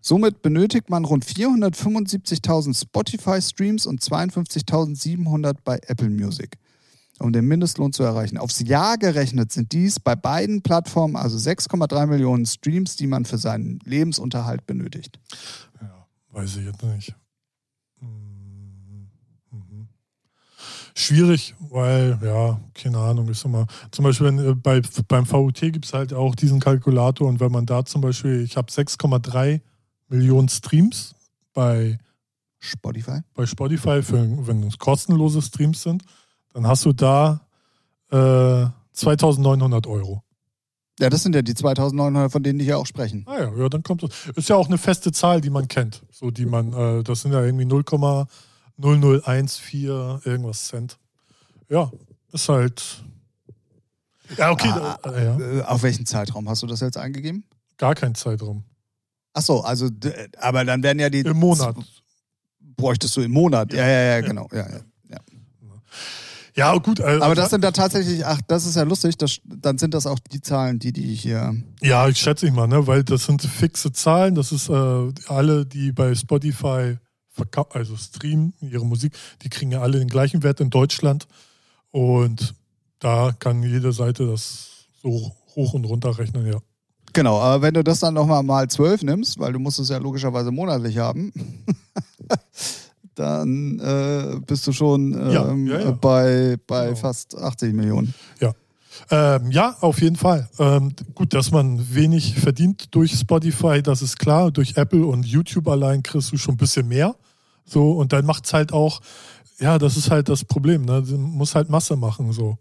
[0.00, 6.58] Somit benötigt man rund 475.000 Spotify-Streams und 52.700 bei Apple Music,
[7.20, 8.36] um den Mindestlohn zu erreichen.
[8.36, 13.38] Aufs Jahr gerechnet sind dies bei beiden Plattformen also 6,3 Millionen Streams, die man für
[13.38, 15.18] seinen Lebensunterhalt benötigt.
[15.80, 17.14] Ja, weiß ich jetzt nicht.
[20.94, 23.66] Schwierig, weil, ja, keine Ahnung, ist immer.
[23.90, 27.52] Zum Beispiel wenn, äh, bei, beim VUT gibt es halt auch diesen Kalkulator und wenn
[27.52, 29.60] man da zum Beispiel, ich habe 6,3
[30.08, 31.14] Millionen Streams
[31.52, 31.98] bei
[32.58, 33.20] Spotify?
[33.34, 36.02] Bei Spotify, für, wenn es kostenlose Streams sind,
[36.52, 37.40] dann hast du da
[38.10, 40.22] äh, 2900 Euro.
[41.00, 43.24] Ja, das sind ja die 2900, von denen die hier auch sprechen.
[43.26, 44.10] Ah ja, ja, dann kommt das.
[44.36, 46.02] Ist ja auch eine feste Zahl, die man kennt.
[46.12, 47.64] So, die man, äh, das sind ja irgendwie
[48.80, 50.98] 0,0014 irgendwas Cent.
[51.68, 51.90] Ja,
[52.32, 53.02] ist halt.
[54.36, 54.70] Ja, okay.
[54.70, 55.58] Ah, da, äh, ja.
[55.58, 57.44] Äh, Auf welchen Zeitraum hast du das jetzt eingegeben?
[57.76, 58.64] Gar kein Zeitraum.
[59.32, 59.90] Ach so, also,
[60.38, 61.20] aber dann werden ja die.
[61.20, 61.76] Im Monat.
[62.76, 63.72] Bräuchtest du im Monat.
[63.72, 64.48] Ja, ja, ja, genau.
[64.52, 64.80] Ja, ja.
[66.56, 67.00] Ja, gut.
[67.00, 70.06] äh, Aber das sind da tatsächlich, ach, das ist ja lustig, das, dann sind das
[70.06, 71.54] auch die Zahlen, die die hier.
[71.82, 72.86] Ja, ich schätze ich mal, ne?
[72.86, 74.36] weil das sind fixe Zahlen.
[74.36, 76.96] Das ist äh, alle, die bei Spotify
[77.70, 79.12] also streamen ihre Musik,
[79.42, 81.26] die kriegen ja alle den gleichen Wert in Deutschland.
[81.90, 82.54] Und
[82.98, 86.58] da kann jede Seite das so hoch und runter rechnen, ja.
[87.12, 89.98] Genau, aber wenn du das dann nochmal mal zwölf nimmst, weil du musst es ja
[89.98, 91.32] logischerweise monatlich haben,
[93.14, 95.90] dann äh, bist du schon Ja, ähm, ja, ja.
[95.92, 96.96] bei, bei Genau.
[96.96, 98.12] fast 80 Millionen.
[99.10, 100.48] Ähm, ja, auf jeden Fall.
[100.58, 104.50] Ähm, gut, dass man wenig verdient durch Spotify, das ist klar.
[104.50, 107.14] Durch Apple und YouTube allein kriegst du schon ein bisschen mehr.
[107.64, 109.00] So, und dann macht es halt auch,
[109.58, 111.02] ja, das ist halt das Problem, ne?
[111.02, 112.58] Du musst halt Masse machen, so.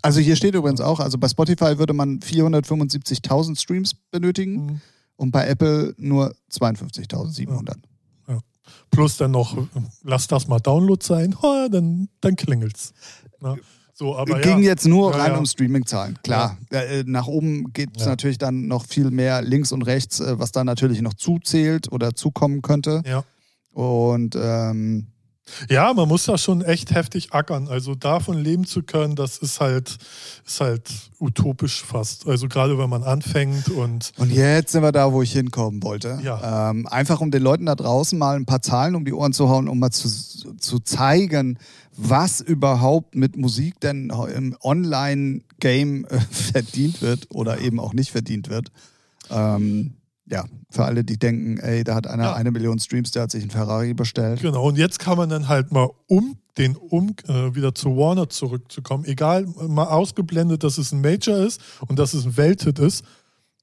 [0.00, 4.80] Also hier steht übrigens auch, also bei Spotify würde man 475.000 Streams benötigen Mhm.
[5.16, 7.74] und bei Apple nur 52.700.
[8.90, 9.56] Plus dann noch,
[10.02, 12.92] lass das mal Download sein, oh, dann, dann klingelt's.
[13.40, 13.58] Ne?
[13.98, 14.70] So, aber Ging ja.
[14.70, 15.38] jetzt nur Ja, rein ja.
[15.38, 16.20] um Streaming-Zahlen.
[16.22, 20.38] Klar, äh, nach oben geht es natürlich dann noch viel mehr links und rechts, äh,
[20.38, 23.02] was da natürlich noch zuzählt oder zukommen könnte.
[23.04, 23.24] Ja.
[23.72, 25.08] Und ähm,
[25.68, 27.68] ja, man muss da schon echt heftig ackern.
[27.68, 29.98] Also davon leben zu können, das ist halt,
[30.46, 30.88] ist halt
[31.18, 32.26] utopisch fast.
[32.26, 36.18] Also gerade wenn man anfängt und Und jetzt sind wir da, wo ich hinkommen wollte.
[36.22, 36.70] Ja.
[36.70, 39.48] Ähm, einfach um den Leuten da draußen mal ein paar Zahlen um die Ohren zu
[39.48, 40.08] hauen, um mal zu,
[40.58, 41.58] zu zeigen,
[41.96, 48.48] was überhaupt mit Musik denn im Online-Game äh, verdient wird oder eben auch nicht verdient
[48.48, 48.70] wird.
[49.30, 49.94] Ähm,
[50.30, 52.34] ja, für alle, die denken, ey, da hat einer Ja.
[52.34, 54.40] eine Million Streams, der hat sich einen Ferrari bestellt.
[54.40, 58.28] Genau, und jetzt kann man dann halt mal um den um äh, wieder zu Warner
[58.28, 63.04] zurückzukommen, egal, mal ausgeblendet, dass es ein Major ist und dass es ein Welthit ist.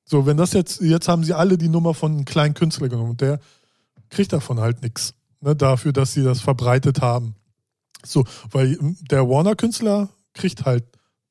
[0.05, 3.11] So, wenn das jetzt, jetzt haben sie alle die Nummer von einem kleinen Künstler genommen
[3.11, 3.39] und der
[4.09, 5.13] kriegt davon halt nichts.
[5.41, 7.35] Ne, dafür, dass sie das verbreitet haben.
[8.05, 10.85] So, weil ähm, der Warner-Künstler kriegt halt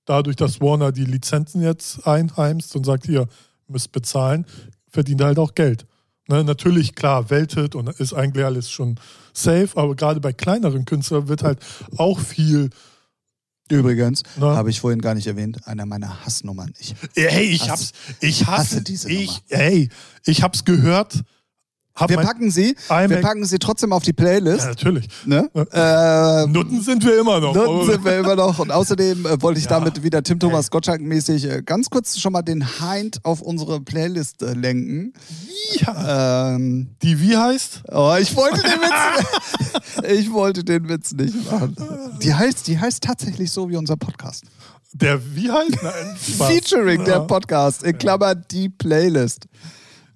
[0.05, 3.27] dadurch, dass Warner die Lizenzen jetzt einheimst und sagt, hier,
[3.69, 4.45] müsst bezahlen,
[4.95, 5.87] verdient er halt auch Geld.
[6.29, 8.99] Ne, natürlich, klar, Welthit und ist eigentlich alles schon
[9.35, 11.59] safe, aber gerade bei kleineren Künstlern wird halt
[11.99, 12.71] auch viel.
[13.71, 14.47] Übrigens, Ne?
[14.47, 16.73] habe ich vorhin gar nicht erwähnt, einer meiner Hassnummern.
[16.79, 19.41] Ich, Hey, ich Hass- hab's, ich hasse, hasse diese ich, Nummer.
[19.51, 19.89] hey,
[20.25, 21.23] ich hab's gehört.
[21.97, 24.67] Hab wir packen sie, iMac- wir packen sie trotzdem auf die ja, Playlist.
[24.67, 25.07] natürlich.
[25.25, 25.49] Ne?
[25.55, 26.43] Ja.
[26.43, 27.55] Ähm, Nutten sind wir immer noch.
[27.55, 28.59] Nutten sind wir immer noch.
[28.59, 29.71] Und außerdem äh, wollte ich Ja.
[29.79, 34.43] damit wieder Tim Thomas Gottschalk-mäßig äh, ganz kurz schon mal den Hind auf unsere Playlist
[34.43, 35.13] äh, lenken.
[35.75, 36.55] ja.
[36.57, 37.83] Ähm, Die wie heißt?
[37.93, 41.77] oh, ich wollte den Witz, ich wollte den Witz nicht machen.
[42.23, 44.43] Die heißt, die heißt tatsächlich so wie unser Podcast.
[44.93, 45.79] Der wie heißt?
[45.83, 46.17] Nein.
[46.17, 47.05] Featuring Ja.
[47.05, 49.47] der Podcast, in Klammer die Playlist.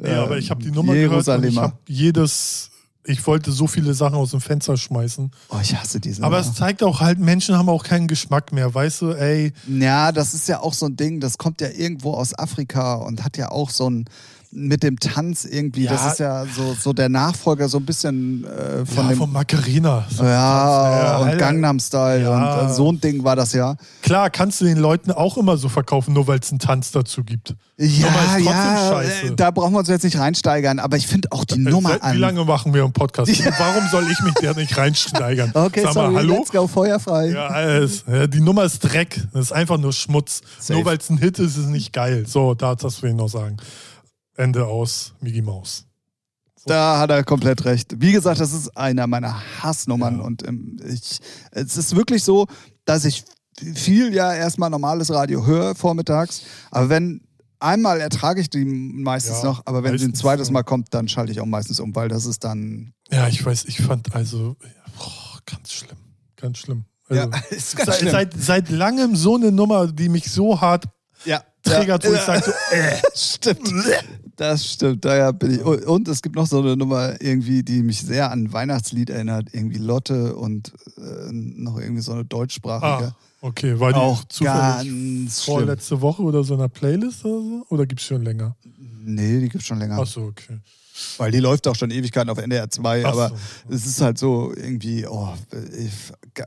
[0.03, 1.41] Ja, aber ich habe die Nummer Jerusalemer.
[1.41, 2.71] gehört und ich habe jedes,
[3.05, 5.31] ich wollte so viele Sachen aus dem Fenster schmeißen.
[5.51, 8.73] Oh, ich hasse diese Aber es zeigt auch halt, Menschen haben auch keinen Geschmack mehr,
[8.75, 9.53] weißt du, ey.
[9.67, 13.25] Ja, das ist ja auch so ein Ding, das kommt ja irgendwo aus Afrika und
[13.25, 14.05] hat ja auch so ein
[14.51, 15.93] mit dem Tanz irgendwie, Ja.
[15.93, 19.33] das ist ja so, so der Nachfolger so ein bisschen äh, von ja, dem von
[19.33, 20.07] Macarena.
[20.11, 21.37] So ja, und.
[21.39, 22.63] Gangnam Style Ja.
[22.65, 23.77] und äh, so ein Ding war das ja.
[24.03, 27.25] Klar, kannst du den Leuten auch immer so verkaufen, nur weil es einen Tanz dazu
[27.25, 27.55] gibt.
[27.77, 29.27] Ja, ja, scheiße.
[29.33, 31.91] äh, da brauchen wir uns jetzt nicht reinsteigern, aber ich finde auch die Äh, Nummer
[31.91, 32.15] seit- an.
[32.17, 33.31] Wie lange machen wir einen Podcast?
[33.59, 35.53] Warum soll ich mich da nicht reinsteigern?
[35.55, 36.35] Okay, Sag sorry, mal, hallo?
[36.39, 37.29] let's go, feuerfrei.
[37.31, 38.05] Ja, alles.
[38.11, 39.21] Ja, die Nummer ist Dreck.
[39.33, 40.41] Das ist einfach nur Schmutz.
[40.59, 40.73] Safe.
[40.75, 42.25] Nur weil es ein Hit ist, ist es nicht geil.
[42.27, 43.59] So, da das will ich noch sagen.
[44.39, 45.85] Ende aus Mickey Maus.
[46.67, 47.95] Da hat er komplett recht.
[48.01, 50.25] Wie gesagt, das ist einer meiner Hassnummern Ja.
[50.25, 51.19] und ähm, ich,
[51.51, 52.47] es ist wirklich so,
[52.85, 53.25] dass ich
[53.75, 57.23] viel ja erstmal normales Radio höre vormittags, aber wenn
[57.59, 60.53] einmal ertrage ich die meistens Ja, noch, aber wenn sie ein zweites ja.
[60.53, 63.65] Mal kommt, dann schalte ich auch meistens um, weil das ist dann Ja, ich weiß,
[63.65, 64.57] ich fand also
[64.97, 65.99] boah, ganz schlimm.
[66.37, 66.85] Ganz schlimm.
[67.09, 70.85] Also, ja, ist seit, seit, seit langem so eine Nummer, die mich so hart
[71.25, 73.73] ja, triggert, wo ich ja, sage so, äh, stimmt.
[74.39, 75.63] Das stimmt, daher bin ich.
[75.65, 79.49] Und, es gibt noch so eine Nummer irgendwie, die mich sehr an ein Weihnachtslied erinnert.
[79.53, 83.09] Irgendwie Lotte und äh, noch irgendwie so eine deutschsprachige.
[83.09, 83.81] Ah, okay.
[83.81, 85.57] War die Auch zufällig ganz schlimm.
[85.57, 87.67] vorletzte Woche oder so in einer Playlist oder so?
[87.69, 88.57] Oder gibt es schon länger?
[89.05, 89.99] Nee, die gibt's schon länger.
[89.99, 90.61] Achso, okay.
[91.17, 93.75] Weil die läuft auch schon Ewigkeiten auf NDR 2, Ach aber so.
[93.75, 95.29] es ist halt so irgendwie, oh,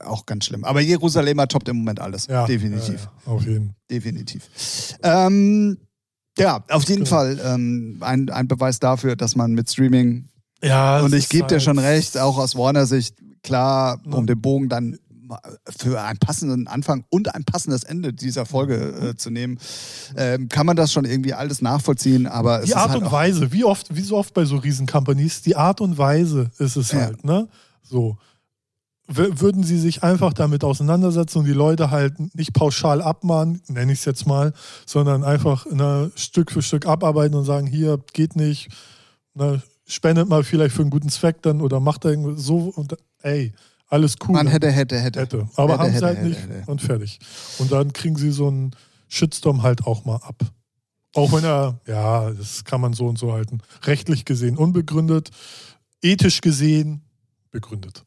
[0.05, 0.63] auch ganz schlimm.
[0.63, 2.27] Aber Jerusalemer toppt im Moment alles.
[2.27, 3.03] Ja, Definitiv.
[3.03, 4.49] Ja, ja, auf jeden Definitiv.
[5.03, 5.77] Ähm,
[6.37, 7.15] ja, auf jeden Genau.
[7.15, 10.29] Fall ähm, ein, ein Beweis dafür, dass man mit Streaming,
[10.63, 14.13] Ja, und ich gebe dir halt- schon recht, auch aus Warner-Sicht, klar, Ja.
[14.13, 14.97] um den Bogen dann
[15.77, 18.75] für einen passenden Anfang und ein passendes Ende dieser Folge
[19.11, 19.59] äh, zu nehmen,
[20.17, 23.63] ähm, kann man das schon irgendwie alles nachvollziehen, aber Die Art halt und Weise, wie
[23.63, 26.99] oft, wie so oft bei so Riesen-Companies, die Art und Weise ist es Ja.
[27.05, 27.47] halt, ne?
[27.81, 28.17] So.
[29.13, 33.99] Würden sie sich einfach damit auseinandersetzen und die Leute halt nicht pauschal abmahnen, nenne ich
[33.99, 34.53] es jetzt mal,
[34.85, 38.69] sondern einfach ne, Stück für Stück abarbeiten und sagen, hier geht nicht,
[39.33, 42.95] ne, spendet mal vielleicht für einen guten Zweck dann oder macht da irgendwie so und
[43.21, 43.53] ey,
[43.87, 44.35] alles cool.
[44.35, 45.19] man hätte, hätte, hätte.
[45.19, 45.49] hätte.
[45.57, 46.71] Aber haben sie halt hätte, nicht hätte.
[46.71, 47.19] und fertig.
[47.59, 48.71] Und dann kriegen sie so einen
[49.09, 50.41] Shitstorm halt auch mal ab.
[51.13, 53.59] Auch wenn er, ja, das kann man so und so halten.
[53.83, 55.29] Rechtlich gesehen unbegründet,
[56.01, 57.01] ethisch gesehen
[57.51, 58.05] begründet.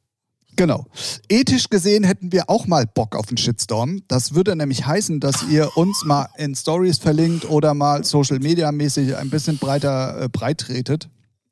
[0.57, 0.86] Genau.
[1.28, 4.02] Ethisch gesehen hätten wir auch mal Bock auf einen Shitstorm.
[4.09, 8.70] Das würde nämlich heißen, dass ihr uns mal in Stories verlinkt oder mal Social Media
[8.70, 11.09] mäßig ein bisschen breiter äh, breit tretet.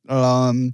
[0.08, 0.72] Ähm,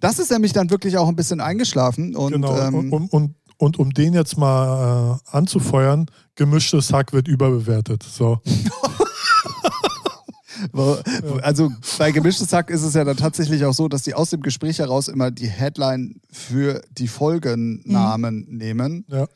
[0.00, 2.58] das ist nämlich dann wirklich auch ein bisschen eingeschlafen und genau.
[2.58, 8.02] ähm, und, und, und, und um den jetzt mal äh, anzufeuern, gemischtes Hack wird überbewertet.
[8.02, 8.40] So.
[11.42, 14.42] Also bei gemischtes Hack ist es ja dann tatsächlich auch so, dass die aus dem
[14.42, 19.04] Gespräch heraus immer die Headline für die Folgennamen nehmen.
[19.08, 19.26] Ja.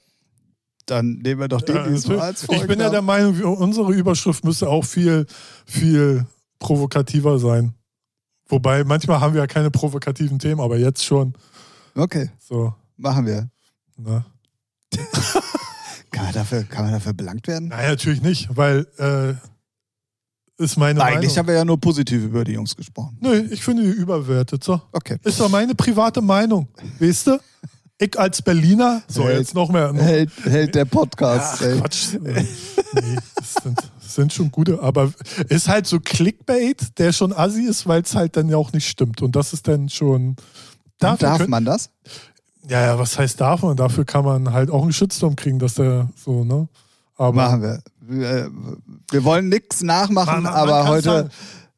[0.87, 3.07] Dann nehmen wir doch den Ja, diesmal als ich bin ja der Folgennamen.
[3.37, 5.27] Meinung, unsere Überschrift müsste auch viel,
[5.67, 6.27] viel
[6.59, 7.75] provokativer sein.
[8.49, 11.33] Wobei manchmal haben wir ja keine provokativen Themen, aber jetzt schon.
[11.95, 13.49] Okay, So, machen wir.
[13.97, 14.25] ne?
[16.11, 17.69] Kann man dafür, kann man dafür belangt werden?
[17.69, 19.35] Nein, natürlich nicht, weil äh,
[20.59, 21.37] ist meine Eigentlich Meinung.
[21.39, 23.17] haben wir ja nur positiv über die Jungs gesprochen.
[23.21, 24.63] Nö, ich finde die überbewertet.
[24.65, 24.81] So.
[24.93, 25.17] Okay.
[25.25, 26.69] Ist doch meine private Meinung.
[27.01, 27.39] Weißt du?
[27.99, 29.93] Ich als Berliner, so Hält- jetzt noch mehr.
[29.93, 31.63] Noch, Hält, hält der Podcast.
[31.63, 31.79] Ey.
[31.79, 32.15] Quatsch.
[32.23, 35.13] Nee, das sind, das sind schon gute, aber
[35.49, 38.89] ist halt so Clickbait, der schon assi ist, weil es halt dann ja auch nicht
[38.89, 39.23] stimmt.
[39.23, 40.37] Und das ist dann schon.
[40.99, 41.91] Darf könnt- man das?
[42.69, 43.77] Ja, ja, was heißt darf man?
[43.77, 46.69] Dafür kann man halt auch einen Shitstorm kriegen, dass der so, ne?
[47.17, 47.81] Aber Machen wir.
[48.07, 48.51] Wir,
[49.11, 51.31] wir wollen nichts nachmachen, Man- man aber heute, sagen-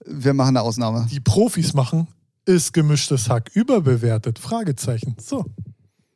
[0.07, 1.07] wir machen eine Ausnahme.
[1.11, 2.09] die Profis machen,
[2.45, 4.39] ist gemischtes Hack überbewertet?
[4.39, 5.17] Fragezeichen.
[5.21, 5.45] So.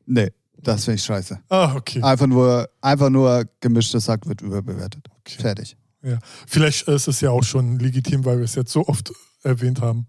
[0.07, 0.31] Nee,
[0.63, 1.39] das finde ich scheiße.
[1.49, 2.03] Ah, okay.
[2.03, 5.09] Einfach nur, einfach nur gemischtes Sack wird überbewertet.
[5.21, 5.37] okay.
[5.41, 5.77] Fertig.
[6.03, 6.19] Ja.
[6.47, 10.07] Vielleicht ist es ja auch schon legitim, weil wir es jetzt so oft erwähnt haben.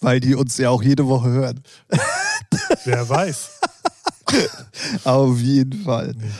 [0.00, 1.60] Weil die uns ja auch jede Woche hören.
[2.84, 3.50] Wer weiß.
[5.04, 6.14] Auf jeden Fall.
[6.16, 6.30] Nee.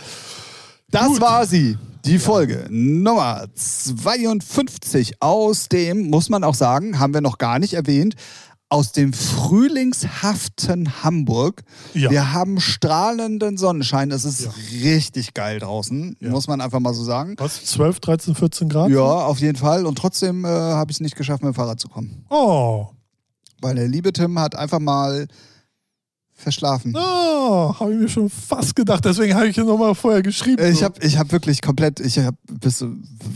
[0.90, 1.20] Das Gut.
[1.20, 1.78] war sie.
[2.04, 7.74] Die Folge Nummer 52 aus dem, muss man auch sagen, haben wir noch gar nicht
[7.74, 8.14] erwähnt,
[8.68, 11.62] aus dem frühlingshaften Hamburg.
[11.94, 12.10] Ja.
[12.10, 14.10] Wir haben strahlenden Sonnenschein.
[14.10, 14.50] Es ist Ja.
[14.82, 16.30] richtig geil draußen, Ja.
[16.30, 17.34] muss man einfach mal so sagen.
[17.38, 17.64] Was?
[17.66, 18.90] 12, 13, 14 Grad?
[18.90, 19.84] Ja, auf jeden Fall.
[19.86, 22.24] Und trotzdem äh, habe ich es nicht geschafft, mit dem Fahrrad zu kommen.
[22.30, 22.86] Oh.
[23.60, 25.28] Weil der liebe Tim hat einfach mal
[26.42, 26.92] verschlafen.
[26.96, 29.04] Oh, habe ich mir schon fast gedacht.
[29.04, 30.62] Deswegen habe ich ja nochmal vorher geschrieben.
[30.62, 30.84] Äh, Ich so.
[30.86, 32.84] habe ich hab wirklich komplett, ich hab bis,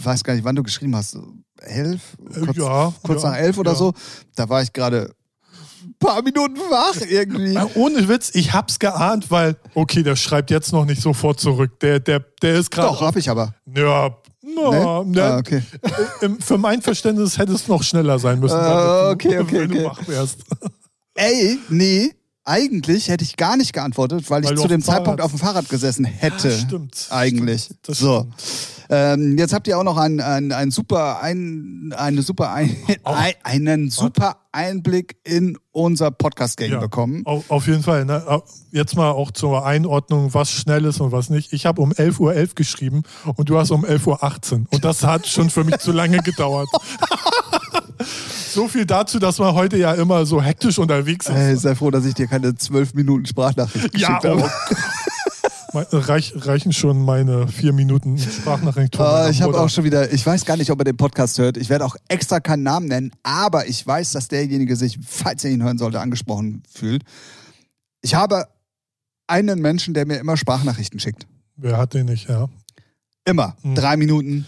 [0.05, 1.17] weiß gar nicht, wann du geschrieben hast.
[1.61, 2.01] Elf?
[2.45, 3.77] Kurz, Äh, ja, kurz ja, nach elf oder ja.
[3.77, 3.93] so.
[4.35, 5.13] Da war ich gerade
[5.85, 7.55] ein paar Minuten wach irgendwie.
[7.55, 11.81] Äh, Ohne Witz, ich hab's geahnt, weil, okay, der schreibt jetzt noch nicht sofort zurück.
[11.81, 12.89] Der, der, der ist gerade.
[12.89, 13.55] Doch, hab ich aber.
[13.75, 14.11] Ja,
[14.43, 15.11] na, Ne?
[15.11, 15.61] ne, Ah, okay.
[16.41, 19.85] für mein Verständnis hätte es noch schneller sein müssen, du- okay, okay, wenn du okay.
[19.87, 20.39] wach wärst.
[21.15, 22.13] Ey, nee,
[22.47, 25.69] eigentlich hätte ich gar nicht geantwortet, weil, Weil ich zu dem Zeitpunkt auf dem Fahrrad
[25.69, 26.49] gesessen hätte.
[26.49, 27.07] Ah, stimmt.
[27.11, 27.71] Eigentlich.
[27.83, 28.21] Das so.
[28.21, 28.77] stimmt.
[28.89, 33.35] Ähm, jetzt habt ihr auch noch einen, einen, einen super, ein, eine super ein, ein,
[33.43, 37.27] einen super Einblick in unser Podcast-Game Ja, bekommen.
[37.27, 38.05] Auf, jeden Fall.
[38.05, 38.43] Ne?
[38.71, 41.53] Jetzt mal auch zur Einordnung, was schnell ist und was nicht.
[41.53, 43.03] Ich habe um 11.11 Uhr geschrieben
[43.35, 44.67] und du hast um 11.18 Uhr.
[44.71, 46.69] Und das hat schon für mich zu lange gedauert.
[48.57, 51.35] so viel dazu, dass man heute ja immer so hektisch unterwegs ist.
[51.35, 54.43] Ey, sei froh, dass ich dir keine zwölf Minuten Sprachnachricht ja, geschickt habe.
[54.43, 54.75] oh.
[55.75, 58.99] Me- Reich, reichen schon meine vier Minuten Sprachnachricht.
[58.99, 61.59] meiner ich habe auch schon wieder, ich weiß gar nicht, ob er den Podcast hört.
[61.59, 65.51] Ich werde auch extra keinen Namen nennen, aber ich weiß, dass derjenige sich, falls er
[65.51, 67.03] ihn hören sollte, angesprochen fühlt.
[68.01, 68.47] Ich habe
[69.27, 71.27] einen Menschen, der mir immer Sprachnachrichten schickt.
[71.57, 72.49] Wer hat den nicht, ja.
[73.27, 73.57] Immer.
[73.63, 73.75] Hm.
[73.75, 74.47] Drei Minuten.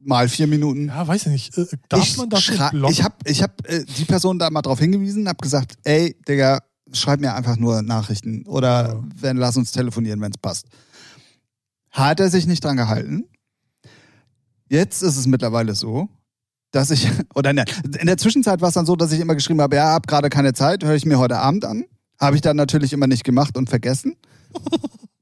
[0.00, 0.86] Mal vier Minuten.
[0.88, 1.58] Ja, weiß ich nicht.
[1.58, 2.90] Äh, Darf ich man das blocken?
[2.92, 6.60] Ich habe ich hab, äh, die Person da mal drauf hingewiesen, habe gesagt, ey, Digga,
[6.92, 9.04] schreib mir einfach nur Nachrichten oder Ja.
[9.20, 10.66] wenn, lass uns telefonieren, wenn es passt.
[11.90, 13.24] Hat er sich nicht dran gehalten.
[14.68, 16.08] Jetzt ist es mittlerweile so,
[16.70, 17.66] dass ich, oder nein,
[17.98, 20.30] in der Zwischenzeit war es dann so, dass ich immer geschrieben habe, ja, hab gerade
[20.30, 21.84] keine Zeit, höre ich mir heute Abend an.
[22.18, 24.14] Habe ich dann natürlich immer nicht gemacht und vergessen.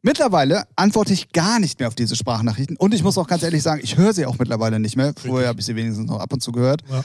[0.03, 2.77] Mittlerweile antworte ich gar nicht mehr auf diese Sprachnachrichten.
[2.77, 5.13] Und ich muss auch ganz ehrlich sagen, ich höre sie auch mittlerweile nicht mehr.
[5.17, 6.83] Vorher habe ich sie wenigstens noch ab und zu gehört.
[6.89, 7.05] Ja.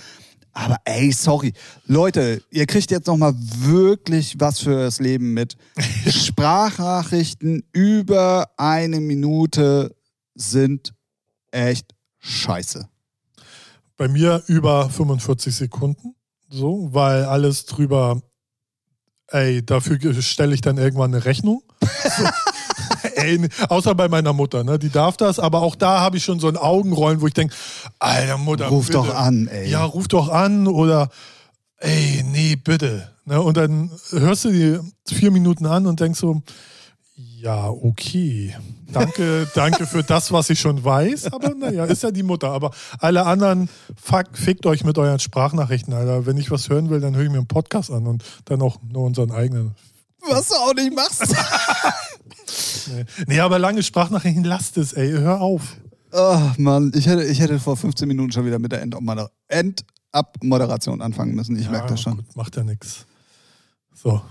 [0.52, 1.54] Aber ey, sorry.
[1.88, 5.58] Leute, ihr kriegt jetzt nochmal wirklich was fürs Leben mit.
[6.08, 9.96] Sprachnachrichten über eine Minute
[10.36, 10.94] sind
[11.50, 12.88] echt scheiße.
[13.98, 16.16] Bei mir über 45 Sekunden.
[16.50, 18.22] So, weil alles drüber,
[19.28, 21.64] ey, dafür stelle ich dann irgendwann eine Rechnung.
[23.16, 24.80] Ey, außer bei meiner Mutter, ne?
[24.80, 27.54] Die darf das, aber auch da habe ich schon so ein Augenrollen, wo ich denke,
[28.00, 28.68] alter Mutter.
[28.68, 28.98] Ruf bitte.
[29.00, 29.70] doch an, ey.
[29.70, 31.10] Ja, ruf doch an oder
[31.78, 33.10] ey, nee, bitte.
[33.26, 33.42] Ne?
[33.42, 34.80] Und dann hörst du die
[35.14, 36.42] vier Minuten an und denkst so,
[37.16, 38.56] ja, okay.
[38.92, 41.34] Danke, danke für das, was ich schon weiß.
[41.34, 42.50] Aber naja, ist ja die Mutter.
[42.50, 43.70] Aber alle anderen,
[44.02, 46.26] fuck, fickt euch mit euren Sprachnachrichten, Alter.
[46.26, 48.78] Wenn ich was hören will, dann höre ich mir einen Podcast an und dann auch
[48.82, 49.76] nur unseren eigenen.
[50.26, 51.22] Was du auch nicht machst.
[53.28, 55.12] Nee, aber lange Sprachnachrichten, lasst es, ey.
[55.12, 55.78] Hör auf.
[56.12, 61.02] oh Mann, ich hätte, ich hätte vor 15 Minuten schon wieder mit der Endabmoder- Endabmoderation
[61.02, 61.56] anfangen müssen.
[61.58, 62.18] Ich merke das schon.
[62.18, 63.06] Gut, macht ja nichts.
[63.94, 64.22] So.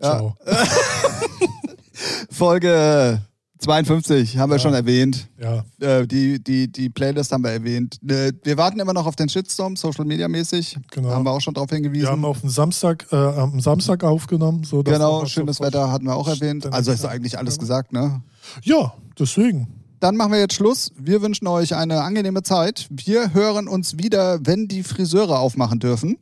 [0.00, 0.16] Ja.
[0.16, 0.36] Ciao.
[2.30, 3.20] Folge
[3.62, 4.62] 52 haben wir Ja.
[4.62, 5.28] schon erwähnt.
[5.40, 5.64] Ja.
[5.80, 7.98] Äh, die, die, die Playlist haben wir erwähnt.
[8.08, 10.76] Äh, wir warten immer noch auf den Shitstorm, Social Media mäßig.
[10.90, 11.10] Genau.
[11.10, 12.04] Haben wir auch schon darauf hingewiesen.
[12.06, 14.64] Wir haben auf den Samstag, äh, am Samstag aufgenommen.
[14.64, 16.66] So, genau, schönes sofort- Wetter hatten wir auch erwähnt.
[16.72, 18.22] Also ist eigentlich alles gesagt, ne?
[18.62, 19.68] Ja, deswegen.
[20.00, 20.90] Dann machen wir jetzt Schluss.
[20.98, 22.88] Wir wünschen euch eine angenehme Zeit.
[22.90, 26.18] Wir hören uns wieder, wenn die Friseure aufmachen dürfen.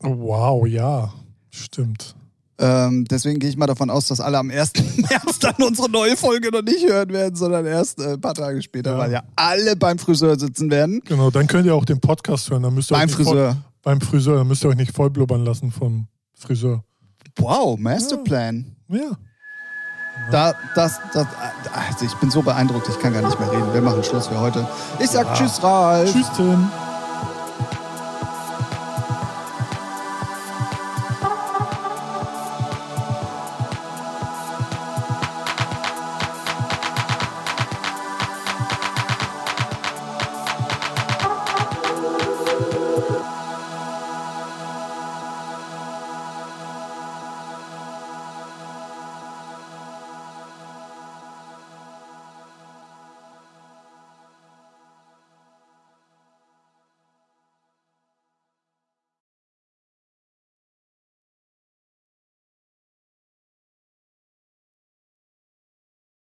[0.00, 1.12] Wow, ja.
[1.50, 2.14] Stimmt.
[2.62, 4.72] Ähm, deswegen gehe ich mal davon aus, dass alle am 1.
[4.96, 8.60] März dann unsere neue Folge noch nicht hören werden, sondern erst äh, ein paar Tage
[8.62, 8.98] später, Ja.
[8.98, 11.00] weil ja alle beim Friseur sitzen werden.
[11.06, 12.62] Genau, dann könnt ihr auch den Podcast hören.
[12.62, 13.52] Dann müsst ihr Beim Friseur.
[13.52, 14.36] Voll, beim Friseur.
[14.36, 16.84] Dann müsst ihr euch nicht voll blubbern lassen vom Friseur.
[17.38, 18.76] Wow, Masterplan.
[18.88, 19.12] Ja.
[20.30, 21.26] Da, das, das,
[21.72, 23.72] also ich bin so beeindruckt, ich kann gar nicht mehr reden.
[23.72, 24.68] Wir machen Schluss für heute.
[24.98, 25.32] Ich sag Ja.
[25.34, 26.12] Tschüss, Ralf.
[26.12, 26.68] Tschüss, Tim.